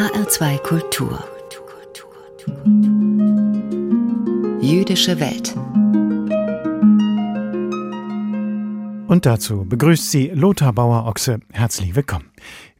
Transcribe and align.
HR2 0.00 0.58
Kultur. 0.62 1.22
Jüdische 4.62 5.20
Welt. 5.20 5.54
Und 9.08 9.26
dazu 9.26 9.66
begrüßt 9.66 10.10
sie 10.10 10.28
Lothar 10.28 10.72
Bauer-Ochse. 10.72 11.40
Herzlich 11.52 11.94
willkommen. 11.94 12.30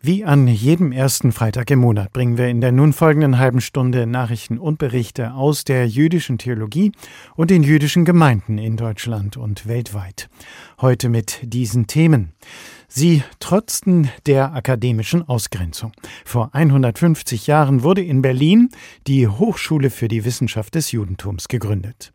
Wie 0.03 0.25
an 0.25 0.49
jedem 0.49 0.93
ersten 0.93 1.31
Freitag 1.31 1.71
im 1.71 1.81
Monat 1.81 2.15
bringen 2.15 2.39
wir 2.39 2.49
in 2.49 2.63
der 2.63 2.73
nun 2.73 2.95
folgenden 2.95 3.37
halben 3.37 3.61
Stunde 3.61 4.07
Nachrichten 4.07 4.57
und 4.57 4.79
Berichte 4.79 5.35
aus 5.35 5.63
der 5.65 5.87
jüdischen 5.87 6.39
Theologie 6.39 6.93
und 7.37 7.51
den 7.51 7.63
jüdischen 7.63 8.07
Gemeinden 8.07 8.57
in 8.57 8.79
Deutschland 8.79 9.37
und 9.37 9.69
weltweit. 9.69 10.31
Heute 10.81 11.11
mit 11.11 11.41
diesen 11.43 11.87
Themen. 11.87 12.33
Sie 12.89 13.23
trotzten 13.41 14.09
der 14.25 14.55
akademischen 14.55 15.29
Ausgrenzung. 15.29 15.93
Vor 16.25 16.49
150 16.55 17.47
Jahren 17.47 17.83
wurde 17.83 18.03
in 18.03 18.23
Berlin 18.23 18.71
die 19.07 19.29
Hochschule 19.29 19.91
für 19.91 20.09
die 20.09 20.25
Wissenschaft 20.25 20.77
des 20.77 20.93
Judentums 20.93 21.47
gegründet. 21.47 22.11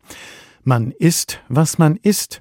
Man 0.64 0.90
ist, 0.90 1.40
was 1.48 1.78
man 1.78 1.94
ist 1.94 2.40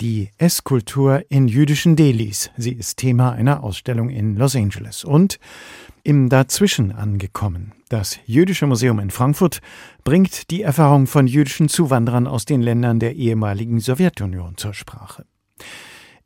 die 0.00 0.30
Esskultur 0.38 1.24
in 1.28 1.46
jüdischen 1.46 1.94
Delis. 1.94 2.50
Sie 2.56 2.72
ist 2.72 2.96
Thema 2.96 3.32
einer 3.32 3.62
Ausstellung 3.62 4.08
in 4.08 4.36
Los 4.36 4.56
Angeles. 4.56 5.04
Und 5.04 5.38
im 6.02 6.30
Dazwischen 6.30 6.92
angekommen. 6.92 7.72
Das 7.90 8.18
Jüdische 8.24 8.66
Museum 8.66 8.98
in 8.98 9.10
Frankfurt 9.10 9.60
bringt 10.02 10.50
die 10.50 10.62
Erfahrung 10.62 11.06
von 11.06 11.26
jüdischen 11.26 11.68
Zuwanderern 11.68 12.26
aus 12.26 12.46
den 12.46 12.62
Ländern 12.62 13.00
der 13.00 13.16
ehemaligen 13.16 13.80
Sowjetunion 13.80 14.56
zur 14.56 14.72
Sprache. 14.72 15.26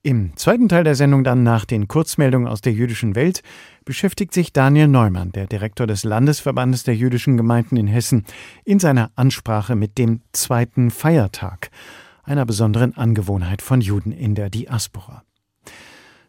Im 0.02 0.36
zweiten 0.36 0.68
Teil 0.68 0.84
der 0.84 0.94
Sendung 0.94 1.24
dann 1.24 1.42
nach 1.42 1.64
den 1.64 1.88
Kurzmeldungen 1.88 2.46
aus 2.46 2.60
der 2.60 2.74
jüdischen 2.74 3.14
Welt 3.16 3.42
beschäftigt 3.86 4.34
sich 4.34 4.52
Daniel 4.52 4.86
Neumann, 4.86 5.32
der 5.32 5.46
Direktor 5.46 5.86
des 5.86 6.04
Landesverbandes 6.04 6.84
der 6.84 6.94
jüdischen 6.94 7.38
Gemeinden 7.38 7.78
in 7.78 7.86
Hessen, 7.86 8.24
in 8.64 8.78
seiner 8.78 9.10
Ansprache 9.16 9.74
mit 9.74 9.96
dem 9.96 10.20
zweiten 10.32 10.90
Feiertag 10.90 11.70
einer 12.24 12.46
besonderen 12.46 12.96
Angewohnheit 12.96 13.62
von 13.62 13.80
Juden 13.80 14.12
in 14.12 14.34
der 14.34 14.50
Diaspora. 14.50 15.22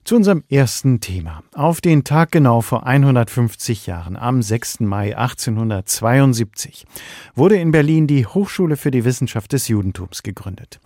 Zu 0.06 0.18
unserem 0.18 0.44
ersten 0.50 1.02
Thema. 1.02 1.42
Auf 1.56 1.82
den 1.82 2.04
Tag 2.04 2.32
genau 2.32 2.62
vor 2.62 2.86
150 2.86 3.88
Jahren, 3.88 4.16
am 4.16 4.44
6. 4.44 4.82
Mai 4.82 5.18
1872, 5.18 6.86
wurde 7.34 7.56
in 7.56 7.72
Berlin 7.72 8.06
die 8.06 8.28
Hochschule 8.28 8.78
für 8.78 8.92
die 8.92 9.04
Wissenschaft 9.04 9.52
des 9.52 9.68
Judentums 9.68 10.22
gegründet. 10.22 10.80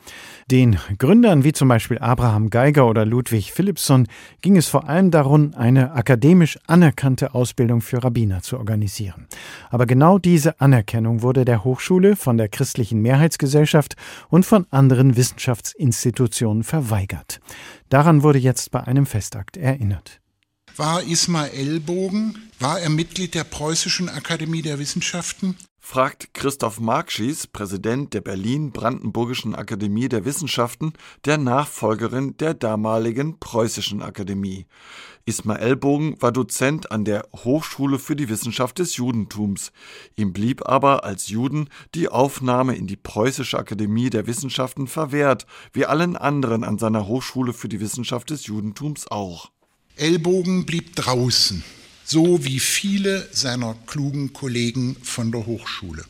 Den 0.49 0.77
Gründern 0.99 1.43
wie 1.43 1.51
zum 1.51 1.67
Beispiel 1.67 1.97
Abraham 1.99 2.49
Geiger 2.49 2.87
oder 2.87 3.05
Ludwig 3.05 3.51
Philippson 3.51 4.07
ging 4.41 4.55
es 4.55 4.69
vor 4.69 4.87
allem 4.87 5.11
darum, 5.11 5.53
eine 5.53 5.91
akademisch 5.91 6.57
anerkannte 6.65 7.35
Ausbildung 7.35 7.81
für 7.81 8.01
Rabbiner 8.01 8.41
zu 8.41 8.57
organisieren. 8.57 9.27
Aber 9.69 9.85
genau 9.85 10.17
diese 10.17 10.61
Anerkennung 10.61 11.23
wurde 11.23 11.43
der 11.43 11.65
Hochschule 11.65 12.15
von 12.15 12.37
der 12.37 12.47
christlichen 12.47 13.01
Mehrheitsgesellschaft 13.01 13.97
und 14.29 14.45
von 14.45 14.65
anderen 14.71 15.17
Wissenschaftsinstitutionen 15.17 16.63
verweigert. 16.63 17.41
Daran 17.89 18.23
wurde 18.23 18.39
jetzt 18.39 18.71
bei 18.71 18.83
einem 18.83 19.05
Festakt 19.05 19.57
erinnert. 19.57 20.21
War 20.75 21.03
Ismael 21.03 21.79
Bogen, 21.79 22.35
war 22.59 22.79
er 22.79 22.89
Mitglied 22.89 23.35
der 23.35 23.43
Preußischen 23.43 24.09
Akademie 24.09 24.61
der 24.61 24.79
Wissenschaften? 24.79 25.57
Fragt 25.79 26.33
Christoph 26.33 26.79
Markschies, 26.79 27.47
Präsident 27.47 28.13
der 28.13 28.21
Berlin-Brandenburgischen 28.21 29.55
Akademie 29.55 30.09
der 30.09 30.25
Wissenschaften, 30.25 30.93
der 31.25 31.37
Nachfolgerin 31.37 32.37
der 32.37 32.53
damaligen 32.53 33.39
Preußischen 33.39 34.01
Akademie. 34.01 34.65
Ismael 35.25 35.75
Bogen 35.75 36.21
war 36.21 36.31
Dozent 36.31 36.91
an 36.91 37.05
der 37.05 37.27
Hochschule 37.35 37.99
für 37.99 38.15
die 38.15 38.29
Wissenschaft 38.29 38.79
des 38.79 38.97
Judentums. 38.97 39.71
Ihm 40.15 40.33
blieb 40.33 40.67
aber 40.67 41.03
als 41.03 41.29
Juden 41.29 41.69
die 41.95 42.09
Aufnahme 42.09 42.75
in 42.75 42.87
die 42.87 42.97
Preußische 42.97 43.57
Akademie 43.57 44.09
der 44.09 44.27
Wissenschaften 44.27 44.87
verwehrt, 44.87 45.45
wie 45.73 45.85
allen 45.85 46.15
anderen 46.15 46.63
an 46.63 46.77
seiner 46.77 47.07
Hochschule 47.07 47.53
für 47.53 47.69
die 47.69 47.79
Wissenschaft 47.79 48.29
des 48.29 48.47
Judentums 48.47 49.09
auch. 49.09 49.51
Ellbogen 49.95 50.65
blieb 50.65 50.95
draußen 50.95 51.63
so 52.09 52.43
wie 52.43 52.59
viele 52.59 53.29
seiner 53.31 53.75
klugen 53.85 54.33
Kollegen 54.33 54.97
von 55.03 55.31
der 55.31 55.45
Hochschule. 55.45 56.03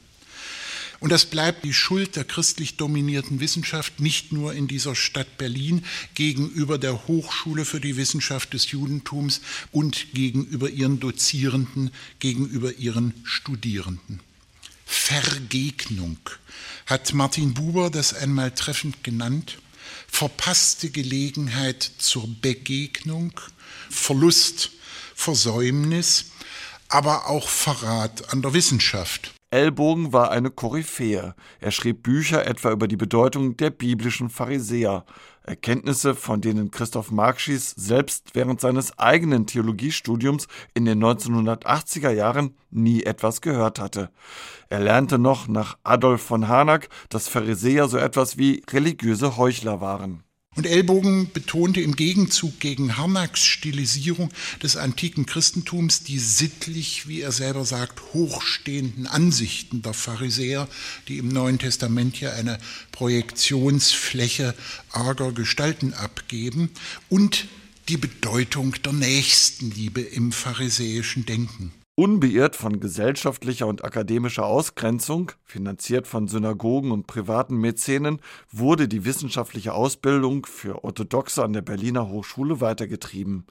Und 1.01 1.11
das 1.11 1.25
bleibt 1.25 1.65
die 1.65 1.73
Schuld 1.73 2.15
der 2.15 2.23
christlich 2.23 2.77
dominierten 2.77 3.41
Wissenschaft 3.41 3.99
nicht 3.99 4.31
nur 4.31 4.53
in 4.53 4.67
dieser 4.67 4.95
Stadt 4.95 5.37
Berlin 5.37 5.83
gegenüber 6.15 6.77
der 6.77 7.07
Hochschule 7.07 7.65
für 7.65 7.81
die 7.81 7.97
Wissenschaft 7.97 8.53
des 8.53 8.71
Judentums 8.71 9.41
und 9.71 10.13
gegenüber 10.13 10.69
ihren 10.69 11.01
Dozierenden, 11.01 11.91
gegenüber 12.19 12.73
ihren 12.75 13.13
Studierenden. 13.25 14.21
Vergegnung 14.85 16.17
hat 16.85 17.13
Martin 17.13 17.53
Buber 17.53 17.89
das 17.89 18.13
einmal 18.13 18.51
treffend 18.51 19.03
genannt. 19.03 19.57
Verpasste 20.07 20.89
Gelegenheit 20.89 21.91
zur 21.97 22.27
Begegnung, 22.41 23.33
Verlust 23.89 24.71
Versäumnis, 25.19 26.31
aber 26.87 27.27
auch 27.27 27.49
Verrat 27.49 28.31
an 28.31 28.41
der 28.41 28.53
Wissenschaft. 28.53 29.33
Ellbogen 29.51 30.13
war 30.13 30.31
eine 30.31 30.49
Koryphäe. 30.49 31.35
Er 31.59 31.71
schrieb 31.71 32.03
Bücher 32.03 32.47
etwa 32.47 32.71
über 32.71 32.87
die 32.87 32.95
Bedeutung 32.95 33.57
der 33.57 33.69
biblischen 33.69 34.29
Pharisäer, 34.29 35.05
Erkenntnisse, 35.43 36.15
von 36.15 36.39
denen 36.39 36.71
Christoph 36.71 37.11
Markschies 37.11 37.71
selbst 37.71 38.29
während 38.33 38.61
seines 38.61 38.97
eigenen 38.97 39.45
Theologiestudiums 39.45 40.47
in 40.73 40.85
den 40.85 41.03
1980er 41.03 42.11
Jahren 42.11 42.55
nie 42.71 43.03
etwas 43.03 43.41
gehört 43.41 43.77
hatte. 43.77 44.11
Er 44.69 44.79
lernte 44.79 45.19
noch 45.19 45.49
nach 45.49 45.77
Adolf 45.83 46.21
von 46.21 46.47
Harnack, 46.47 46.87
dass 47.09 47.27
Pharisäer 47.27 47.89
so 47.89 47.97
etwas 47.97 48.37
wie 48.37 48.63
religiöse 48.71 49.35
Heuchler 49.35 49.81
waren. 49.81 50.23
Und 50.59 50.65
Ellbogen 50.65 51.31
betonte 51.31 51.79
im 51.79 51.95
Gegenzug 51.95 52.59
gegen 52.59 52.97
Harnacks 52.97 53.45
Stilisierung 53.45 54.29
des 54.61 54.75
antiken 54.75 55.25
Christentums 55.25 56.03
die 56.03 56.19
sittlich, 56.19 57.07
wie 57.07 57.21
er 57.21 57.31
selber 57.31 57.63
sagt, 57.63 58.01
hochstehenden 58.11 59.07
Ansichten 59.07 59.81
der 59.83 59.93
Pharisäer, 59.93 60.67
die 61.07 61.17
im 61.17 61.29
Neuen 61.29 61.59
Testament 61.59 62.19
ja 62.19 62.33
eine 62.33 62.57
Projektionsfläche 62.91 64.53
arger 64.91 65.31
Gestalten 65.31 65.93
abgeben, 65.93 66.71
und 67.07 67.47
die 67.87 67.95
Bedeutung 67.95 68.75
der 68.83 68.91
Nächstenliebe 68.91 70.01
im 70.01 70.33
pharisäischen 70.33 71.25
Denken. 71.25 71.71
Unbeirrt 71.99 72.55
von 72.55 72.79
gesellschaftlicher 72.79 73.67
und 73.67 73.83
akademischer 73.83 74.45
Ausgrenzung, 74.45 75.33
finanziert 75.43 76.07
von 76.07 76.29
Synagogen 76.29 76.91
und 76.91 77.07
privaten 77.07 77.57
Mäzenen, 77.57 78.21
wurde 78.49 78.87
die 78.87 79.03
wissenschaftliche 79.03 79.73
Ausbildung 79.73 80.45
für 80.45 80.85
Orthodoxe 80.85 81.43
an 81.43 81.51
der 81.51 81.61
Berliner 81.61 82.07
Hochschule 82.07 82.61
weitergetrieben. 82.61 83.47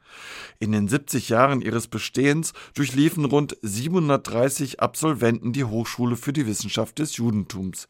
In 0.60 0.72
den 0.72 0.88
70 0.88 1.28
Jahren 1.28 1.60
ihres 1.60 1.88
Bestehens 1.88 2.54
durchliefen 2.72 3.26
rund 3.26 3.54
730 3.60 4.80
Absolventen 4.80 5.52
die 5.52 5.64
Hochschule 5.64 6.16
für 6.16 6.32
die 6.32 6.46
Wissenschaft 6.46 7.00
des 7.00 7.18
Judentums. 7.18 7.86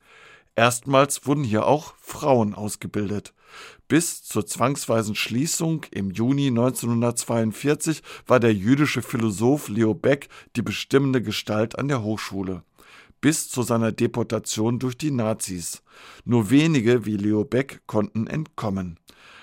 Erstmals 0.59 1.25
wurden 1.25 1.45
hier 1.45 1.67
auch 1.67 1.95
Frauen 2.01 2.53
ausgebildet. 2.53 3.33
Bis 3.87 4.25
zur 4.25 4.45
zwangsweisen 4.45 5.15
Schließung 5.15 5.87
im 5.93 6.11
Juni 6.11 6.49
1942 6.49 8.03
war 8.27 8.41
der 8.41 8.53
jüdische 8.53 9.01
Philosoph 9.01 9.69
Leo 9.69 9.95
Beck 9.95 10.29
die 10.57 10.63
bestimmende 10.63 11.23
Gestalt 11.23 11.79
an 11.79 11.87
der 11.87 12.03
Hochschule. 12.03 12.65
Bis 13.21 13.49
zu 13.49 13.63
seiner 13.63 13.93
Deportation 13.93 14.81
durch 14.81 14.99
die 14.99 15.13
Nazis. 15.13 15.85
Nur 16.25 16.51
wenige 16.51 17.07
wie 17.07 17.17
Leo 17.17 17.45
Beck 17.45 17.83
konnten 17.87 18.27
entkommen. 18.27 18.99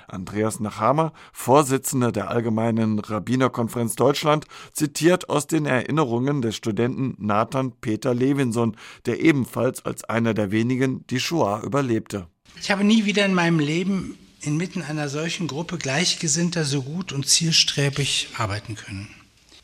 Andreas 0.07 0.59
Nachhammer, 0.59 1.13
Vorsitzender 1.33 2.11
der 2.11 2.29
Allgemeinen 2.29 2.99
Rabbinerkonferenz 2.99 3.95
Deutschland, 3.95 4.45
zitiert 4.73 5.29
aus 5.29 5.47
den 5.47 5.65
Erinnerungen 5.65 6.41
des 6.41 6.55
Studenten 6.55 7.15
Nathan 7.17 7.71
Peter 7.81 8.13
Levinson, 8.13 8.75
der 9.05 9.19
ebenfalls 9.21 9.85
als 9.85 10.03
einer 10.03 10.33
der 10.33 10.51
wenigen 10.51 11.05
die 11.07 11.19
Shoah 11.19 11.61
überlebte. 11.63 12.27
Ich 12.59 12.71
habe 12.71 12.83
nie 12.83 13.05
wieder 13.05 13.25
in 13.25 13.33
meinem 13.33 13.59
Leben 13.59 14.17
inmitten 14.41 14.81
einer 14.81 15.09
solchen 15.09 15.47
Gruppe 15.47 15.77
Gleichgesinnter 15.77 16.65
so 16.65 16.83
gut 16.83 17.11
und 17.11 17.27
zielstrebig 17.27 18.29
arbeiten 18.37 18.75
können. 18.75 19.07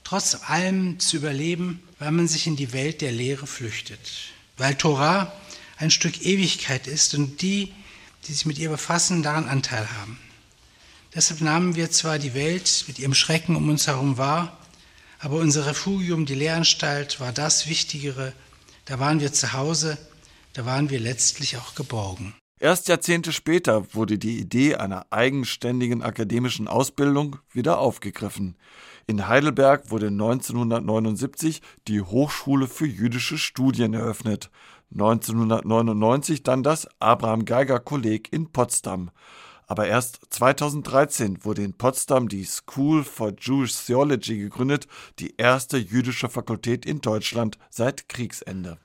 Trotz 0.04 0.38
allem 0.48 1.00
zu 1.00 1.18
überleben, 1.18 1.82
weil 2.00 2.12
man 2.12 2.28
sich 2.28 2.48
in 2.48 2.56
die 2.56 2.74
Welt 2.74 3.02
der 3.02 3.12
Lehre 3.12 3.48
flüchtet. 3.48 4.34
Weil 4.58 4.76
Torah 4.76 5.32
ein 5.78 5.92
Stück 5.92 6.26
Ewigkeit 6.26 6.88
ist 6.88 7.14
und 7.16 7.42
die, 7.42 7.72
die 8.28 8.34
sich 8.34 8.46
mit 8.46 8.60
ihr 8.60 8.70
befassen, 8.70 9.24
daran 9.24 9.48
Anteil 9.48 9.88
haben. 10.00 10.20
Deshalb 11.14 11.42
nahmen 11.42 11.76
wir 11.76 11.92
zwar 11.92 12.20
die 12.20 12.34
Welt 12.34 12.86
mit 12.88 12.98
ihrem 12.98 13.14
Schrecken 13.14 13.58
um 13.58 13.68
uns 13.68 13.88
herum 13.88 14.18
wahr, 14.18 14.58
aber 15.20 15.38
unser 15.38 15.66
Refugium, 15.66 16.26
die 16.26 16.36
Lehranstalt, 16.36 17.20
war 17.20 17.34
das 17.34 17.68
Wichtigere. 17.68 18.34
Da 18.86 19.00
waren 19.00 19.20
wir 19.20 19.34
zu 19.34 19.52
Hause, 19.52 19.98
da 20.54 20.66
waren 20.66 20.90
wir 20.90 21.00
letztlich 21.00 21.58
auch 21.58 21.76
geborgen. 21.76 22.34
Erst 22.62 22.88
Jahrzehnte 22.88 23.34
später 23.34 23.94
wurde 23.94 24.18
die 24.18 24.40
Idee 24.40 24.76
einer 24.76 25.08
eigenständigen 25.10 26.02
akademischen 26.02 26.68
Ausbildung 26.68 27.38
wieder 27.52 27.80
aufgegriffen. 27.80 28.56
In 29.08 29.28
Heidelberg 29.28 29.90
wurde 29.90 30.08
1979 30.08 31.62
die 31.88 32.02
Hochschule 32.02 32.68
für 32.68 32.86
jüdische 32.86 33.38
Studien 33.38 33.94
eröffnet. 33.94 34.50
1999 34.92 36.44
dann 36.44 36.64
das 36.64 36.88
Abraham 37.00 37.46
Geiger 37.46 37.80
Kolleg 37.80 38.32
in 38.32 38.52
Potsdam. 38.52 39.10
Aber 39.72 39.88
erst 39.88 40.20
2013 40.32 41.46
wurde 41.46 41.64
in 41.64 41.72
Potsdam 41.72 42.28
die 42.28 42.44
School 42.44 43.06
for 43.06 43.32
Jewish 43.40 43.86
Theology 43.86 44.38
gegründet, 44.38 44.86
die 45.18 45.36
erste 45.38 45.78
jüdische 45.78 46.28
Fakultät 46.28 46.86
in 46.86 47.00
Deutschland 47.00 47.58
seit 47.70 48.10
Kriegsende. 48.10 48.80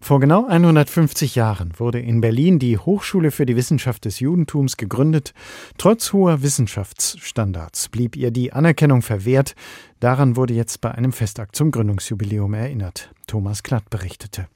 Vor 0.00 0.20
genau 0.20 0.46
150 0.46 1.34
Jahren 1.34 1.78
wurde 1.78 2.00
in 2.00 2.22
Berlin 2.22 2.58
die 2.58 2.78
Hochschule 2.78 3.30
für 3.30 3.44
die 3.44 3.56
Wissenschaft 3.56 4.06
des 4.06 4.20
Judentums 4.20 4.78
gegründet. 4.78 5.34
Trotz 5.76 6.14
hoher 6.14 6.40
Wissenschaftsstandards 6.40 7.90
blieb 7.90 8.16
ihr 8.16 8.30
die 8.30 8.54
Anerkennung 8.54 9.02
verwehrt. 9.02 9.54
Daran 10.00 10.36
wurde 10.36 10.54
jetzt 10.54 10.80
bei 10.80 10.92
einem 10.92 11.12
Festakt 11.12 11.56
zum 11.56 11.70
Gründungsjubiläum 11.70 12.54
erinnert. 12.54 13.10
Thomas 13.26 13.62
Klatt 13.62 13.90
berichtete. 13.90 14.48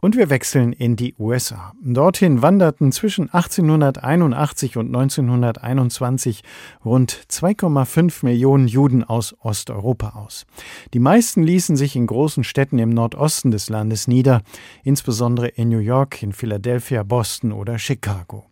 Und 0.00 0.16
wir 0.16 0.30
wechseln 0.30 0.72
in 0.72 0.96
die 0.96 1.14
USA. 1.18 1.72
Dorthin 1.82 2.40
wanderten 2.40 2.92
zwischen 2.92 3.32
1881 3.32 4.76
und 4.76 4.86
1921 4.94 6.42
rund 6.84 7.12
2,5 7.30 8.24
Millionen 8.24 8.68
Juden 8.68 9.02
aus 9.02 9.34
Osteuropa 9.40 10.10
aus. 10.10 10.46
Die 10.94 11.00
meisten 11.00 11.42
ließen 11.42 11.76
sich 11.76 11.96
in 11.96 12.06
großen 12.06 12.44
Städten 12.44 12.78
im 12.78 12.90
Nordosten 12.90 13.50
des 13.50 13.68
Landes 13.68 14.06
nieder, 14.06 14.42
insbesondere 14.84 15.48
in 15.48 15.68
New 15.68 15.78
York, 15.78 16.22
in 16.22 16.32
Philadelphia, 16.32 17.02
Boston 17.02 17.52
oder 17.52 17.78
Chicago. 17.78 18.47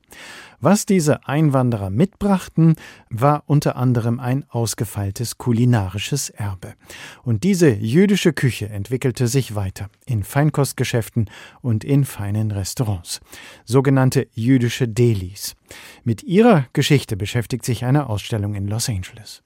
Was 0.61 0.87
diese 0.87 1.29
Einwanderer 1.29 1.91
mitbrachten, 1.91 2.77
war 3.11 3.45
unter 3.47 3.77
anderem 3.77 4.19
ein 4.19 4.45
ausgefeiltes 4.49 5.37
kulinarisches 5.37 6.31
Erbe. 6.31 6.75
Und 7.23 7.45
diese 7.45 7.71
jüdische 7.71 8.33
Küche 8.33 8.69
entwickelte 8.69 9.29
sich 9.29 9.55
weiter 9.55 9.89
in 10.07 10.25
Feinkostgeschäften 10.25 11.29
und 11.61 11.85
in 11.85 12.05
feinen 12.05 12.51
Restaurants, 12.51 13.21
sogenannte 13.65 14.29
jüdische 14.33 14.89
Delis. 14.89 15.57
Mit 16.05 16.23
ihrer 16.23 16.67
Geschichte 16.73 17.17
beschäftigt 17.17 17.65
sich 17.65 17.85
eine 17.85 18.09
Ausstellung 18.09 18.55
in 18.55 18.67
Los 18.67 18.89
Angeles. 18.89 19.43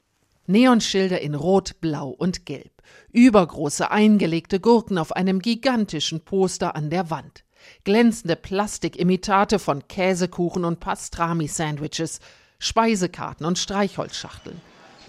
Neonschilder 0.46 1.20
in 1.20 1.34
Rot, 1.34 1.80
Blau 1.80 2.08
und 2.08 2.44
Gelb. 2.46 2.72
Übergroße 3.12 3.90
eingelegte 3.90 4.58
Gurken 4.58 4.98
auf 4.98 5.12
einem 5.12 5.40
gigantischen 5.40 6.20
Poster 6.20 6.74
an 6.74 6.90
der 6.90 7.10
Wand 7.10 7.44
glänzende 7.84 8.36
Plastikimitate 8.36 9.58
von 9.58 9.86
Käsekuchen 9.88 10.64
und 10.64 10.80
Pastrami-Sandwiches, 10.80 12.20
Speisekarten 12.58 13.46
und 13.46 13.58
Streichholzschachteln. 13.58 14.60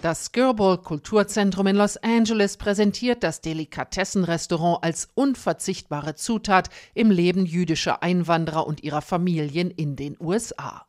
Das 0.02 0.24
Skirball 0.26 0.78
Kulturzentrum 0.78 1.68
in 1.68 1.76
Los 1.76 1.96
Angeles 1.96 2.56
präsentiert 2.56 3.22
das 3.22 3.40
Delikatessenrestaurant 3.40 4.82
als 4.82 5.08
unverzichtbare 5.14 6.16
Zutat 6.16 6.70
im 6.94 7.12
Leben 7.12 7.46
jüdischer 7.46 8.02
Einwanderer 8.02 8.66
und 8.66 8.82
ihrer 8.82 9.00
Familien 9.02 9.70
in 9.70 9.94
den 9.94 10.16
USA. 10.18 10.86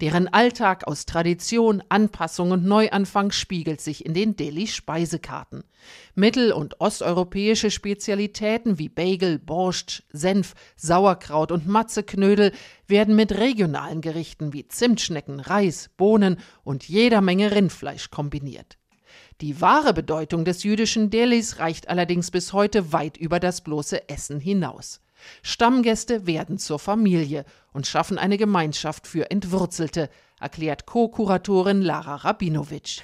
Deren 0.00 0.28
Alltag 0.28 0.86
aus 0.86 1.06
Tradition, 1.06 1.82
Anpassung 1.88 2.50
und 2.50 2.64
Neuanfang 2.64 3.30
spiegelt 3.32 3.80
sich 3.80 4.06
in 4.06 4.14
den 4.14 4.36
Delhi-Speisekarten. 4.36 5.64
Mittel- 6.14 6.52
und 6.52 6.80
osteuropäische 6.80 7.70
Spezialitäten 7.70 8.78
wie 8.78 8.88
Bagel, 8.88 9.38
Borscht, 9.38 10.04
Senf, 10.12 10.54
Sauerkraut 10.76 11.52
und 11.52 11.66
Matzeknödel 11.66 12.52
werden 12.86 13.16
mit 13.16 13.32
regionalen 13.32 14.00
Gerichten 14.00 14.52
wie 14.52 14.68
Zimtschnecken, 14.68 15.40
Reis, 15.40 15.90
Bohnen 15.96 16.38
und 16.64 16.88
jeder 16.88 17.20
Menge 17.20 17.52
Rindfleisch 17.52 18.10
kombiniert. 18.10 18.78
Die 19.40 19.60
wahre 19.60 19.94
Bedeutung 19.94 20.44
des 20.44 20.64
jüdischen 20.64 21.08
Delis 21.08 21.58
reicht 21.58 21.88
allerdings 21.88 22.30
bis 22.30 22.52
heute 22.52 22.92
weit 22.92 23.16
über 23.16 23.40
das 23.40 23.62
bloße 23.62 24.08
Essen 24.08 24.38
hinaus. 24.38 25.00
Stammgäste 25.42 26.26
werden 26.26 26.58
zur 26.58 26.78
Familie 26.78 27.44
und 27.72 27.86
schaffen 27.86 28.18
eine 28.18 28.36
Gemeinschaft 28.36 29.06
für 29.06 29.30
Entwurzelte, 29.30 30.10
erklärt 30.40 30.86
Co-Kuratorin 30.86 31.82
Lara 31.82 32.16
Rabinowitsch. 32.16 33.00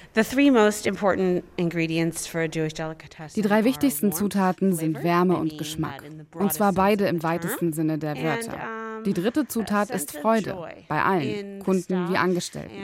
Die 3.35 3.41
drei 3.41 3.63
wichtigsten 3.63 4.11
Zutaten 4.11 4.73
sind 4.73 5.03
Wärme 5.03 5.37
und 5.37 5.57
Geschmack. 5.57 6.03
Und 6.33 6.53
zwar 6.53 6.73
beide 6.73 7.07
im 7.07 7.23
weitesten 7.23 7.73
Sinne 7.73 7.97
der 7.97 8.15
Wörter. 8.17 9.03
Die 9.05 9.13
dritte 9.13 9.47
Zutat 9.47 9.89
ist 9.91 10.17
Freude, 10.17 10.57
bei 10.87 11.03
allen, 11.03 11.59
Kunden 11.59 12.09
wie 12.09 12.17
Angestellten. 12.17 12.81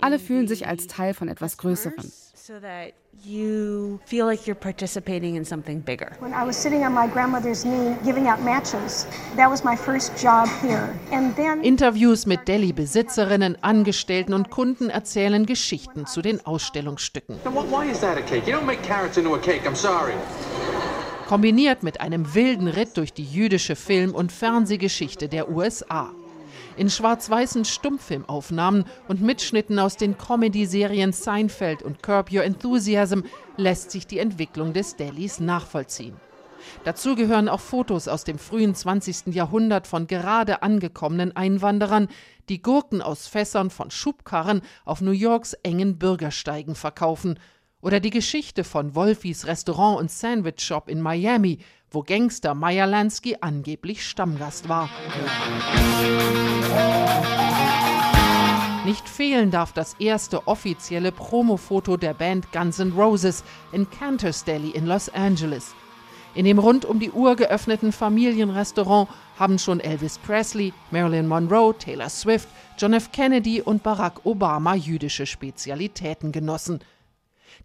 Alle 0.00 0.18
fühlen 0.18 0.48
sich 0.48 0.66
als 0.66 0.88
Teil 0.88 1.14
von 1.14 1.28
etwas 1.28 1.56
Größerem 1.56 2.10
so 2.46 2.60
that 2.60 2.92
you 3.24 3.98
feel 4.04 4.26
like 4.26 4.46
you're 4.46 4.54
participating 4.54 5.36
in 5.36 5.46
something 5.46 5.80
bigger. 5.80 6.14
When 6.18 6.34
I 6.34 6.44
was 6.44 6.58
sitting 6.58 6.84
on 6.84 6.92
my 6.92 7.06
grandmother's 7.06 7.64
knee 7.64 7.96
giving 8.04 8.28
out 8.28 8.42
matches, 8.42 9.06
that 9.36 9.48
was 9.48 9.64
my 9.64 9.74
first 9.74 10.14
job 10.18 10.46
here. 10.60 10.94
And 11.10 11.34
then 11.36 11.62
Interviews 11.62 12.26
mit 12.26 12.46
Delhi-Besitzerinnen, 12.46 13.56
Angestellten 13.62 14.34
und 14.34 14.50
Kunden 14.50 14.90
erzählen 14.90 15.46
Geschichten 15.46 16.04
zu 16.04 16.20
den 16.20 16.44
Ausstellungsstücken. 16.44 17.36
Why 17.44 17.90
is 17.90 18.00
that 18.00 18.18
a 18.18 18.20
cake? 18.20 18.46
You 18.46 18.52
don't 18.52 18.66
make 18.66 18.82
carrots 18.82 19.16
into 19.16 19.34
a 19.34 19.38
cake. 19.38 19.62
I'm 19.62 19.74
sorry 19.74 20.12
kombiniert 21.26 21.82
mit 21.82 22.02
einem 22.02 22.34
wilden 22.34 22.68
Ritt 22.68 22.98
durch 22.98 23.14
die 23.14 23.24
jüdische 23.24 23.76
Film- 23.76 24.14
und 24.14 24.30
Fernsehgeschichte 24.30 25.26
der 25.26 25.48
USA 25.48 26.12
in 26.76 26.90
schwarz-weißen 26.90 27.64
Stummfilmaufnahmen 27.64 28.84
und 29.08 29.20
Mitschnitten 29.20 29.78
aus 29.78 29.96
den 29.96 30.18
Comedy-Serien 30.18 31.12
Seinfeld 31.12 31.82
und 31.82 32.02
Curb 32.02 32.32
Your 32.32 32.44
Enthusiasm 32.44 33.20
lässt 33.56 33.90
sich 33.90 34.06
die 34.06 34.18
Entwicklung 34.18 34.72
des 34.72 34.96
Delis 34.96 35.40
nachvollziehen. 35.40 36.16
Dazu 36.84 37.14
gehören 37.14 37.48
auch 37.48 37.60
Fotos 37.60 38.08
aus 38.08 38.24
dem 38.24 38.38
frühen 38.38 38.74
20. 38.74 39.34
Jahrhundert 39.34 39.86
von 39.86 40.06
gerade 40.06 40.62
angekommenen 40.62 41.36
Einwanderern, 41.36 42.08
die 42.48 42.62
Gurken 42.62 43.02
aus 43.02 43.26
Fässern 43.26 43.70
von 43.70 43.90
Schubkarren 43.90 44.62
auf 44.84 45.00
New 45.00 45.12
Yorks 45.12 45.54
engen 45.62 45.98
Bürgersteigen 45.98 46.74
verkaufen, 46.74 47.38
oder 47.80 48.00
die 48.00 48.10
Geschichte 48.10 48.64
von 48.64 48.94
Wolfis 48.94 49.46
Restaurant 49.46 50.00
und 50.00 50.10
Sandwich 50.10 50.64
Shop 50.64 50.88
in 50.88 51.02
Miami, 51.02 51.58
wo 51.94 52.02
Gangster 52.02 52.54
Meyer 52.54 52.86
Lansky 52.86 53.36
angeblich 53.40 54.04
Stammgast 54.04 54.68
war. 54.68 54.90
Nicht 58.84 59.08
fehlen 59.08 59.50
darf 59.50 59.72
das 59.72 59.94
erste 59.98 60.46
offizielle 60.46 61.10
Promofoto 61.10 61.96
der 61.96 62.12
Band 62.12 62.52
Guns 62.52 62.78
N' 62.80 62.92
Roses 62.92 63.42
in 63.72 63.88
Cantor's 63.88 64.44
Deli 64.44 64.70
in 64.70 64.86
Los 64.86 65.08
Angeles. 65.08 65.74
In 66.34 66.44
dem 66.44 66.58
rund 66.58 66.84
um 66.84 66.98
die 66.98 67.12
Uhr 67.12 67.36
geöffneten 67.36 67.92
Familienrestaurant 67.92 69.08
haben 69.38 69.58
schon 69.58 69.80
Elvis 69.80 70.18
Presley, 70.18 70.72
Marilyn 70.90 71.28
Monroe, 71.28 71.72
Taylor 71.78 72.10
Swift, 72.10 72.48
John 72.76 72.92
F. 72.92 73.12
Kennedy 73.12 73.62
und 73.62 73.84
Barack 73.84 74.26
Obama 74.26 74.74
jüdische 74.74 75.26
Spezialitäten 75.26 76.32
genossen. 76.32 76.80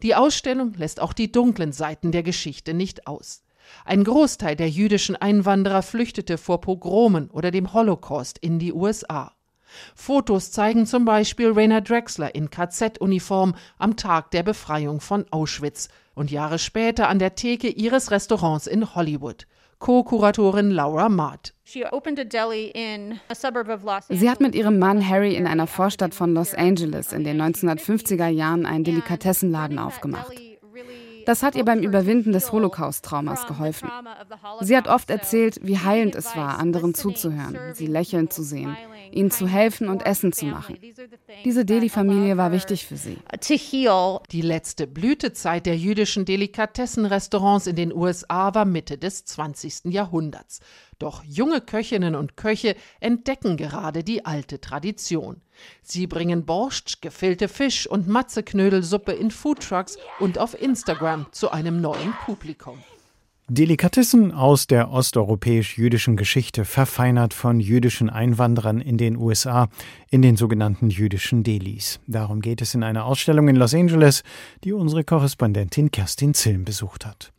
Die 0.03 0.13
Ausstellung 0.13 0.74
lässt 0.75 1.01
auch 1.01 1.13
die 1.13 1.31
dunklen 1.31 1.74
Seiten 1.74 2.12
der 2.12 2.24
Geschichte 2.24 2.75
nicht 2.75 3.07
aus. 3.07 3.41
Ein 3.85 4.03
Großteil 4.03 4.55
der 4.55 4.69
jüdischen 4.69 5.15
Einwanderer 5.15 5.81
flüchtete 5.81 6.38
vor 6.38 6.61
Pogromen 6.61 7.29
oder 7.29 7.51
dem 7.51 7.73
Holocaust 7.73 8.38
in 8.39 8.59
die 8.59 8.73
USA. 8.73 9.33
Fotos 9.95 10.51
zeigen 10.51 10.85
zum 10.85 11.05
Beispiel 11.05 11.51
Rainer 11.51 11.81
Drexler 11.81 12.33
in 12.33 12.49
KZ-Uniform 12.49 13.55
am 13.77 13.95
Tag 13.95 14.31
der 14.31 14.43
Befreiung 14.43 14.99
von 14.99 15.25
Auschwitz 15.31 15.89
und 16.15 16.31
Jahre 16.31 16.59
später 16.59 17.07
an 17.07 17.19
der 17.19 17.35
Theke 17.35 17.67
ihres 17.67 18.11
Restaurants 18.11 18.67
in 18.67 18.95
Hollywood. 18.95 19.45
Co-Kuratorin 19.79 20.71
Laura 20.71 21.07
Maat. 21.07 21.53
Sie 21.63 21.85
hat 24.29 24.41
mit 24.41 24.55
ihrem 24.55 24.79
Mann 24.79 25.07
Harry 25.07 25.35
in 25.35 25.47
einer 25.47 25.67
Vorstadt 25.67 26.13
von 26.13 26.33
Los 26.33 26.53
Angeles 26.53 27.13
in 27.13 27.23
den 27.23 27.41
1950er 27.41 28.27
Jahren 28.27 28.65
einen 28.65 28.83
Delikatessenladen 28.83 29.79
aufgemacht. 29.79 30.49
Das 31.29 31.43
hat 31.43 31.53
ihr 31.53 31.63
beim 31.63 31.83
Überwinden 31.83 32.31
des 32.31 32.51
Holocaust-Traumas 32.51 33.45
geholfen. 33.45 33.88
Sie 34.62 34.75
hat 34.75 34.88
oft 34.88 35.12
erzählt, 35.12 35.59
wie 35.62 35.77
heilend 35.77 36.15
es 36.15 36.36
war, 36.36 36.57
anderen 36.57 36.95
zuzuhören, 36.95 37.55
sie 37.75 37.86
lächeln 37.86 38.31
zu 38.31 38.41
sehen, 38.41 38.75
ihnen 39.13 39.32
zu 39.32 39.48
helfen 39.48 39.88
und 39.88 40.06
Essen 40.06 40.34
zu 40.34 40.46
machen. 40.46 40.78
Diese 41.46 41.66
Deli-Familie 41.66 42.38
war 42.38 42.51
wichtig 42.51 42.86
für 42.86 42.98
sie. 42.98 43.18
Die 44.32 44.42
letzte 44.42 44.88
Blütezeit 44.88 45.66
der 45.66 45.78
jüdischen 45.78 46.25
Delikatessenrestaurants 46.25 47.68
in 47.68 47.75
den 47.75 47.94
USA 47.94 48.54
war 48.54 48.66
Mitte 48.66 48.98
des 48.98 49.25
20. 49.25 49.86
Jahrhunderts. 49.86 50.60
Doch 51.00 51.24
junge 51.24 51.62
Köchinnen 51.62 52.16
und 52.16 52.36
Köche 52.36 52.75
entdecken 53.00 53.56
gerade 53.56 54.04
die 54.04 54.25
alte 54.25 54.60
Tradition. 54.60 55.42
Sie 55.82 56.08
bringen 56.08 56.46
Borscht, 56.46 57.01
gefüllte 57.01 57.48
Fisch 57.48 57.88
und 57.88 58.08
Matzeknödelsuppe 58.08 59.13
in 59.13 59.32
Foodtrucks 59.32 59.98
und 60.20 60.38
auf 60.38 60.62
Instagram 60.62 61.28
zu 61.32 61.51
einem 61.51 61.82
neuen 61.82 62.13
Publikum. 62.25 62.84
Delikatessen 63.51 64.32
aus 64.32 64.68
der 64.68 64.91
osteuropäisch-jüdischen 64.91 66.18
Geschichte, 66.18 66.65
verfeinert 66.65 67.34
von 67.34 67.60
jüdischen 67.60 68.08
Einwanderern 68.08 68.79
in 68.79 68.98
den 69.00 69.18
USA 69.18 69.70
in 70.12 70.22
den 70.22 70.38
sogenannten 70.38 70.91
jüdischen 70.91 71.41
Delis. 71.41 72.00
Darum 72.06 72.41
geht 72.41 72.62
es 72.62 72.75
in 72.75 72.84
einer 72.84 73.06
Ausstellung 73.06 73.48
in 73.48 73.56
Los 73.56 73.74
Angeles, 73.74 74.22
die 74.63 74.72
unsere 74.72 75.03
Korrespondentin 75.03 75.89
Kerstin 75.89 76.36
Zilm 76.36 76.63
besucht 76.63 77.08
hat. 77.08 77.32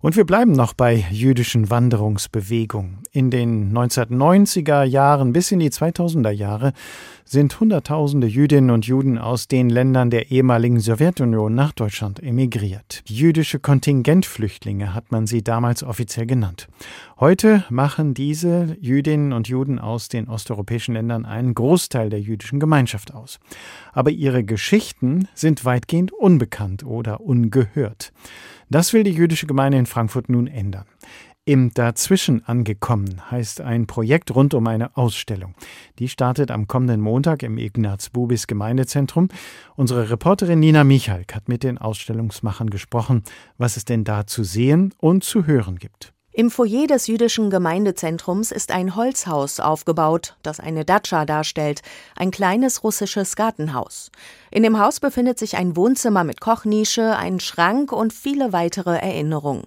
Und 0.00 0.14
wir 0.14 0.24
bleiben 0.24 0.52
noch 0.52 0.74
bei 0.74 1.04
jüdischen 1.10 1.70
Wanderungsbewegungen. 1.70 2.98
In 3.10 3.30
den 3.32 3.72
1990er 3.76 4.84
Jahren 4.84 5.32
bis 5.32 5.50
in 5.50 5.58
die 5.58 5.70
2000er 5.70 6.30
Jahre 6.30 6.72
sind 7.24 7.58
Hunderttausende 7.58 8.28
Jüdinnen 8.28 8.70
und 8.70 8.86
Juden 8.86 9.18
aus 9.18 9.48
den 9.48 9.68
Ländern 9.68 10.10
der 10.10 10.30
ehemaligen 10.30 10.78
Sowjetunion 10.78 11.52
nach 11.52 11.72
Deutschland 11.72 12.22
emigriert. 12.22 13.02
Jüdische 13.06 13.58
Kontingentflüchtlinge 13.58 14.94
hat 14.94 15.10
man 15.10 15.26
sie 15.26 15.42
damals 15.42 15.82
offiziell 15.82 16.26
genannt. 16.26 16.68
Heute 17.18 17.64
machen 17.68 18.14
diese 18.14 18.76
Jüdinnen 18.80 19.32
und 19.32 19.48
Juden 19.48 19.80
aus 19.80 20.08
den 20.08 20.28
osteuropäischen 20.28 20.94
Ländern 20.94 21.26
einen 21.26 21.54
Großteil 21.54 22.08
der 22.08 22.20
jüdischen 22.20 22.60
Gemeinschaft 22.60 23.12
aus. 23.12 23.40
Aber 23.92 24.10
ihre 24.10 24.44
Geschichten 24.44 25.26
sind 25.34 25.64
weitgehend 25.64 26.12
unbekannt 26.12 26.84
oder 26.84 27.20
ungehört. 27.20 28.12
Das 28.70 28.92
will 28.92 29.04
die 29.04 29.12
jüdische 29.12 29.46
Gemeinde 29.46 29.78
in 29.78 29.86
Frankfurt 29.86 30.28
nun 30.28 30.46
ändern. 30.46 30.84
Im 31.48 31.72
Dazwischen 31.72 32.44
angekommen 32.44 33.30
heißt 33.30 33.62
ein 33.62 33.86
Projekt 33.86 34.34
rund 34.34 34.52
um 34.52 34.66
eine 34.66 34.94
Ausstellung. 34.98 35.54
Die 35.98 36.10
startet 36.10 36.50
am 36.50 36.68
kommenden 36.68 37.00
Montag 37.00 37.42
im 37.42 37.56
Ignaz-Bubis 37.56 38.46
Gemeindezentrum. 38.46 39.28
Unsere 39.74 40.10
Reporterin 40.10 40.60
Nina 40.60 40.84
Michalk 40.84 41.34
hat 41.34 41.48
mit 41.48 41.62
den 41.62 41.78
Ausstellungsmachern 41.78 42.68
gesprochen, 42.68 43.22
was 43.56 43.78
es 43.78 43.86
denn 43.86 44.04
da 44.04 44.26
zu 44.26 44.44
sehen 44.44 44.92
und 44.98 45.24
zu 45.24 45.46
hören 45.46 45.76
gibt. 45.76 46.12
Im 46.38 46.52
Foyer 46.52 46.86
des 46.86 47.08
jüdischen 47.08 47.50
Gemeindezentrums 47.50 48.52
ist 48.52 48.70
ein 48.70 48.94
Holzhaus 48.94 49.58
aufgebaut, 49.58 50.36
das 50.44 50.60
eine 50.60 50.84
Datscha 50.84 51.24
darstellt, 51.24 51.82
ein 52.14 52.30
kleines 52.30 52.84
russisches 52.84 53.34
Gartenhaus. 53.34 54.12
In 54.50 54.62
dem 54.62 54.78
Haus 54.78 55.00
befindet 55.00 55.38
sich 55.38 55.56
ein 55.56 55.76
Wohnzimmer 55.76 56.24
mit 56.24 56.40
Kochnische, 56.40 57.16
ein 57.16 57.38
Schrank 57.40 57.92
und 57.92 58.12
viele 58.12 58.52
weitere 58.52 58.96
Erinnerungen. 58.96 59.64